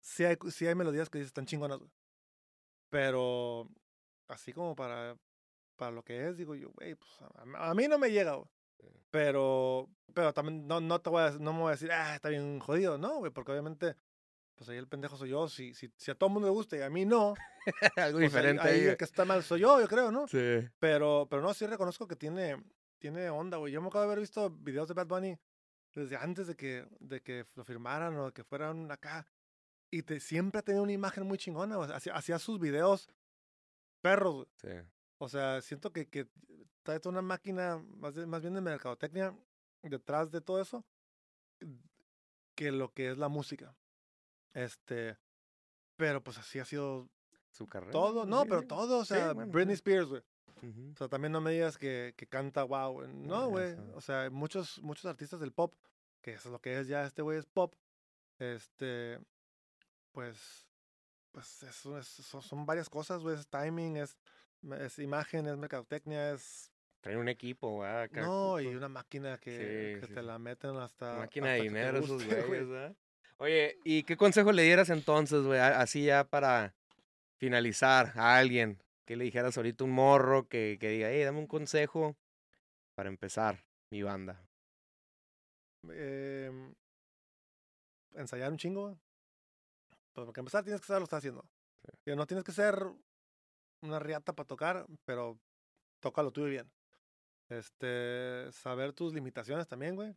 [0.00, 1.90] Sí hay, sí hay melodías que dices están chingonas, güey.
[2.90, 3.68] Pero
[4.28, 5.16] así como para,
[5.76, 8.48] para lo que es, digo yo, güey, pues a, a mí no me llega, güey.
[9.10, 12.28] Pero, pero también no, no te voy a, no me voy a decir, ah, está
[12.28, 13.96] bien jodido, no, güey, porque obviamente,
[14.54, 16.76] pues ahí el pendejo soy yo, si, si, si a todo el mundo le gusta
[16.76, 17.34] y a mí no,
[17.96, 20.28] algo pues diferente ahí ahí, el que está mal soy yo, yo creo, ¿no?
[20.28, 22.62] Sí, Pero, pero no, sí reconozco que tiene,
[22.98, 23.72] tiene onda, güey.
[23.72, 25.38] Yo me acabo de haber visto videos de Bad Bunny
[25.94, 29.26] desde antes de que, de que lo firmaran o de que fueran acá.
[29.90, 31.90] Y te, siempre ha tenido una imagen muy chingona, güey.
[31.90, 33.08] Hacía, hacía sus videos
[34.10, 34.46] perros, güey.
[34.82, 34.88] sí.
[35.20, 36.28] O sea, siento que, que
[36.84, 39.36] trae toda una máquina, más, de- más bien de mercadotecnia,
[39.82, 40.84] detrás de todo eso,
[42.54, 43.74] que lo que es la música.
[44.54, 45.16] Este,
[45.96, 47.08] pero pues así ha sido
[47.50, 47.92] Su carrera.
[47.92, 48.66] todo, no, sí, pero sí.
[48.68, 49.80] todo, o Sí, sea, bueno, Britney sí.
[49.80, 50.22] Spears, güey.
[50.62, 50.92] Ujú.
[50.92, 52.92] O sea, también no me digas que, que canta wow.
[52.92, 53.12] güey.
[53.12, 53.76] No, güey.
[53.94, 55.74] O sea, muchos, muchos artistas del pop,
[56.20, 57.74] que eso es lo que es ya este güey es pop,
[58.38, 59.18] este,
[60.12, 60.67] pues,
[61.32, 63.36] pues es- son, son varias cosas, güey.
[63.36, 64.16] Es timing, es,
[64.80, 66.72] es imagen, es mercadotecnia, es...
[67.00, 68.22] Traen un equipo, güey, acá.
[68.22, 69.50] No, y una máquina que,
[69.94, 71.16] Sí, que sí, te la meten hasta...
[71.18, 72.96] Máquina de hasta dinero esos güeyes, ¿verdad?
[73.38, 75.60] Oye, ¿y qué consejo le dieras entonces, güey?
[75.60, 76.74] Así ya para
[77.36, 78.82] finalizar a alguien.
[79.04, 82.16] ¿Qué le dijeras ahorita un morro que, que diga, hey, dame un consejo
[82.96, 84.44] para empezar mi banda?
[85.88, 86.74] Em,
[88.14, 88.98] ensayar un chingo.
[90.18, 91.48] Pues porque empezar tienes que saber lo que estás haciendo.
[92.06, 92.74] No tienes que ser
[93.82, 95.38] una riata para tocar, pero
[96.00, 96.68] toca lo tuyo bien.
[97.48, 100.16] Este, saber tus limitaciones también, güey.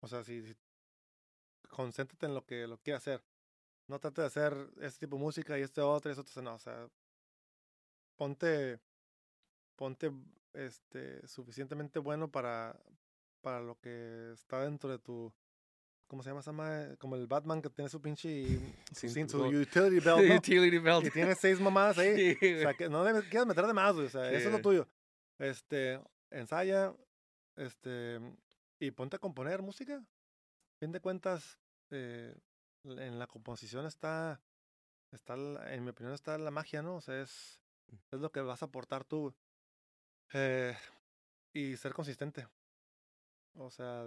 [0.00, 0.56] O sea, si, si
[1.68, 3.22] concéntrate en lo que lo que hacer.
[3.86, 6.40] No trate de hacer este tipo de música y este otro y eso otro.
[6.40, 6.88] No, o sea,
[8.16, 8.80] ponte,
[9.76, 10.10] ponte,
[10.54, 12.80] este, suficientemente bueno para,
[13.42, 15.34] para lo que está dentro de tu,
[16.08, 16.96] ¿cómo se llama esa madre?
[16.96, 18.58] Como el Batman que tiene su pinche,
[18.92, 20.36] Sin su utility belt, ¿no?
[20.36, 21.06] Utility belt.
[21.06, 22.34] Y tiene seis mamadas ahí.
[22.40, 24.06] Sí, O sea, que no le quieras meter de más, güey.
[24.06, 24.88] O sea, eso es lo tuyo.
[25.38, 26.00] Este,
[26.30, 26.92] ensaya,
[27.56, 28.18] este,
[28.80, 30.04] y ponte a componer música.
[30.80, 31.58] Fin de cuentas,
[31.90, 32.34] eh,
[32.84, 34.40] en la composición está,
[35.12, 36.96] está, la- en mi opinión, está la magia, ¿no?
[36.96, 37.60] O sea, es,
[38.10, 39.34] es lo que vas a aportar tú.
[40.32, 40.76] Eh,
[41.52, 42.46] y ser consistente.
[43.54, 44.04] O sea,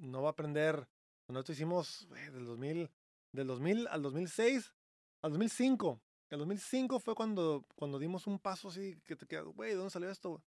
[0.00, 0.88] no va a aprender.
[1.28, 2.90] Nosotros hicimos güey, del 2000,
[3.32, 4.74] del 2000 al 2006,
[5.22, 6.00] al 2005.
[6.30, 9.90] El 2005 fue cuando, cuando dimos un paso así que te quedas, güey, ¿de dónde
[9.90, 10.30] salió esto?
[10.30, 10.42] güey?".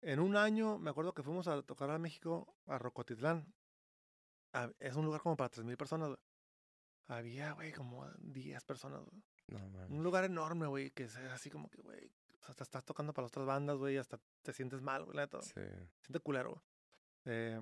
[0.00, 3.52] En un año, me acuerdo que fuimos a tocar a México, a Rocotitlán.
[4.52, 6.20] Ah, Es un lugar como para 3.000 personas, güey.
[7.08, 9.02] Había, güey, como 10 personas.
[9.48, 9.58] No,
[9.88, 12.10] Un lugar enorme, güey, que es así como que, güey,
[12.54, 15.42] te estás tocando para las otras bandas, güey, hasta te sientes mal, güey, la neta.
[15.42, 15.60] Sí.
[16.00, 16.62] Siente culero.
[17.24, 17.60] Eh,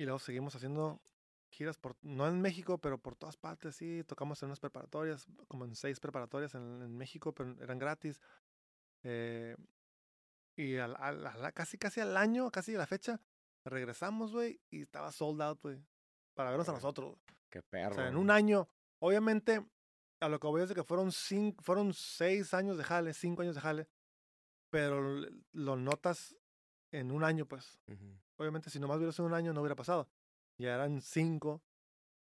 [0.00, 1.00] y luego seguimos haciendo
[1.50, 4.02] giras por, no en México, pero por todas partes, sí.
[4.04, 8.20] Tocamos en unas preparatorias, como en seis preparatorias en, en México, pero eran gratis.
[9.02, 9.56] Eh,
[10.56, 13.20] y al, al- a la- casi, casi al año, casi a la fecha,
[13.64, 15.78] regresamos, güey, y estaba sold out, güey,
[16.34, 17.18] para vernos a nosotros.
[17.50, 17.92] Qué perro.
[17.92, 18.68] O sea, en un año,
[19.00, 19.66] obviamente,
[20.20, 23.42] a lo que voy es de que fueron, cinco, fueron seis años de jale, cinco
[23.42, 23.88] años de jale,
[24.70, 25.02] pero
[25.52, 26.36] lo notas
[26.92, 27.78] en un año, pues.
[28.36, 30.08] Obviamente, si nomás hubiera sido un año, no hubiera pasado.
[30.58, 31.62] Ya eran cinco,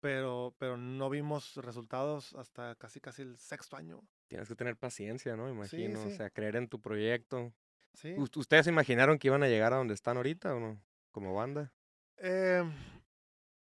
[0.00, 4.02] pero, pero no vimos resultados hasta casi, casi el sexto año.
[4.28, 5.48] Tienes que tener paciencia, ¿no?
[5.48, 6.00] Imagino.
[6.00, 6.16] O sí.
[6.16, 7.52] sea, creer en tu proyecto.
[7.92, 8.14] Sí.
[8.16, 10.82] ¿Ust- ¿Ustedes imaginaron que iban a llegar a donde están ahorita o no?
[11.12, 11.72] Como banda.
[12.16, 12.62] Eh,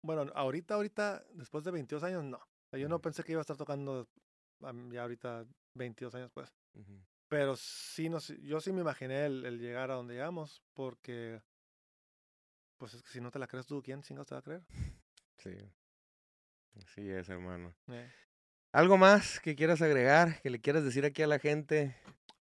[0.01, 2.37] bueno, ahorita, ahorita, después de 22 años, no.
[2.37, 4.07] O sea, yo no pensé que iba a estar tocando
[4.91, 6.51] ya ahorita 22 años, pues.
[6.73, 6.99] Ujú.
[7.37, 11.41] Pero sí, no, sé, yo sí me imaginé el, el llegar a donde llegamos, porque,
[12.77, 14.61] pues es que si no te la crees tú, ¿quién chingados te va a creer?
[15.39, 15.53] Sí.
[16.81, 17.75] Así es, hermano.
[17.89, 18.09] Eh,
[18.71, 21.93] ¿Algo más que quieras agregar, que le quieras decir aquí a la gente?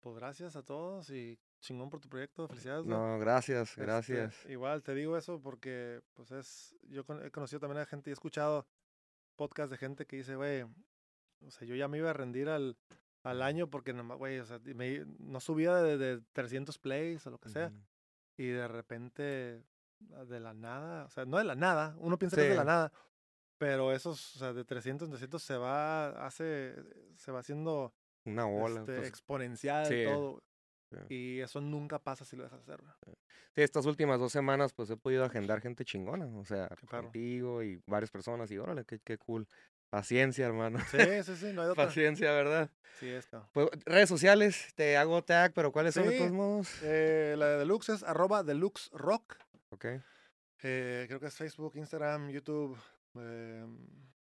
[0.02, 2.86] pues gracias a todos y chingón por tu proyecto, felicidades.
[2.86, 4.46] No, gracias, Este, gracias.
[4.50, 8.12] igual te digo eso porque, pues es, yo con- he conocido también a gente y
[8.12, 8.68] he escuchado
[9.38, 12.76] podcast de gente que dice, güey, o sea, yo ya me iba a rendir al,
[13.24, 17.32] al año porque nomás, güey, o sea, me- no subía de, de 300 plays o
[17.32, 17.68] lo que sea.
[17.68, 17.78] Ujú.
[18.38, 19.64] Y de repente,
[20.16, 22.56] ah, de la nada, o sea, no de la nada, uno piensa que es de
[22.56, 22.68] la Sí.
[22.68, 22.92] nada,
[23.58, 26.76] pero esos, o sea, de 300 en 300 se va, hace,
[27.16, 27.94] se va haciendo
[28.26, 28.80] Una ola.
[28.80, 30.42] este, exponencial sí, todo.
[30.90, 30.98] sí.
[31.14, 32.82] Y eso nunca pasa si lo dejas hacer.
[32.82, 33.16] güey.
[33.54, 37.80] Sí, estas últimas dos semanas pues he podido agendar gente chingona, o sea, contigo y
[37.86, 39.48] varias personas y órale, qué, qué cool.
[39.92, 40.80] Paciencia, hermano.
[40.90, 41.86] Sí, sí, sí, no hay otra.
[41.86, 42.72] Paciencia, ¿verdad?
[43.00, 43.50] Sí, es, cabrón.
[43.54, 46.70] Pues, redes sociales, te hago tag, pero ¿cuáles son de todos modos?
[46.82, 49.36] Eh, la de Deluxe es arroba Deluxe Rock.
[49.70, 49.86] Ok.
[50.64, 52.78] Eh, creo que es Facebook, Instagram, YouTube.
[53.16, 53.78] em,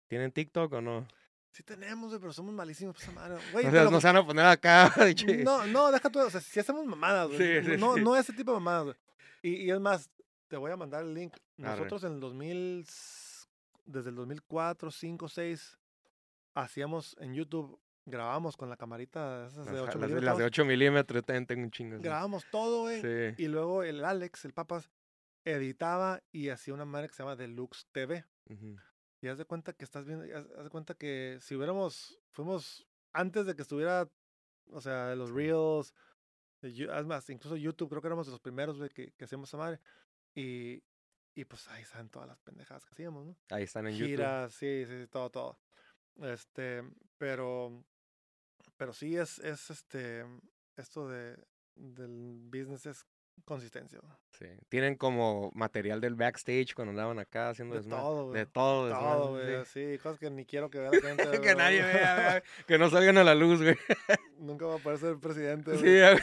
[0.08, 1.08] ¿Tienen TikTok o no?
[1.52, 2.96] sí tenemos, güey, pero somos malísimos.
[2.96, 3.38] Pues, madre.
[3.52, 4.92] Güey, O sea, nos van a poner acá.
[5.46, 6.20] No, no, deja tú.
[6.20, 7.38] O sea, si hacemos mamadas, güey.
[7.64, 8.96] Sí, sí, no, no ese tipo de mamadas, güey.
[9.44, 10.10] Y, y es más,
[10.48, 11.34] te voy a mandar el link.
[11.60, 11.78] Arre.
[11.78, 13.23] Nosotros en el 2000, s-
[13.86, 15.80] desde el 2004, 5, 6,
[16.54, 20.38] hacíamos en YouTube, grabamos con la camarita esas de Las, 8 las de- las milímetros.
[20.40, 21.96] de 8 milímetros, también tengo un chingo.
[21.96, 22.04] así.
[22.04, 23.02] Grabamos todo, güey.
[23.02, 23.44] Sí.
[23.44, 24.90] Y luego el Alex, el Papas,
[25.46, 28.26] editaba y hacía una madre que se llama Deluxe TV.
[28.50, 28.76] Ujú.
[29.22, 32.86] Y haz de cuenta que estás viendo, haz, haz de cuenta que si hubiéramos, fuimos
[33.14, 34.10] antes de que estuviera,
[34.70, 35.94] o sea, los Reels,
[36.62, 39.26] de Yu- es más, incluso YouTube, creo que éramos de los primeros güey, que, que
[39.26, 39.80] hacíamos esa madre.
[40.36, 40.82] Y,
[41.36, 43.36] y pues ahí están todas las pendejadas que hacíamos, ¿no?
[43.50, 44.08] Ahí están en YouTube.
[44.10, 45.60] Giras, sí, sí, sí, todo, todo.
[46.22, 46.84] Este,
[47.18, 47.84] pero,
[48.78, 50.26] pero sí es, es este,
[50.78, 51.36] esto de,
[51.76, 53.06] del business es
[53.46, 54.00] consistencia.
[54.38, 54.46] Sí.
[54.70, 58.04] Tienen como material del backstage cuando andaban acá haciendo De desmadre.
[58.04, 58.32] todo.
[58.32, 59.92] De todo, Todo, desmadre, güey, sí.
[59.94, 61.42] sí, cosas que ni quiero que vea la gente.
[61.42, 63.76] que nadie vea, vea, que no salgan a la luz, güey.
[64.38, 65.76] Nunca va a poder ser presidente.
[65.78, 66.20] Sí, güey.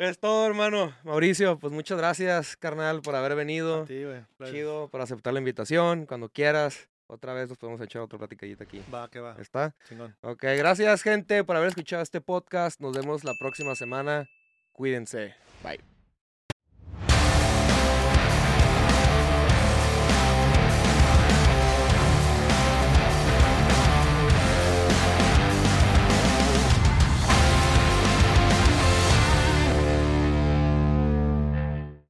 [0.00, 0.94] Es todo, hermano.
[1.04, 3.86] Mauricio, pues muchas gracias, carnal, por haber venido.
[3.86, 4.50] Sí, güey.
[4.50, 6.06] Chido, por aceptar la invitación.
[6.06, 8.82] Cuando quieras, otra vez nos podemos echar otra platicadita aquí.
[8.92, 9.36] Va, que va.
[9.38, 9.74] ¿Está?
[9.86, 10.16] Chingón.
[10.22, 12.80] Ok, gracias, gente, por haber escuchado este podcast.
[12.80, 14.26] Nos vemos la próxima semana.
[14.72, 15.34] Cuídense.
[15.62, 15.89] Bye.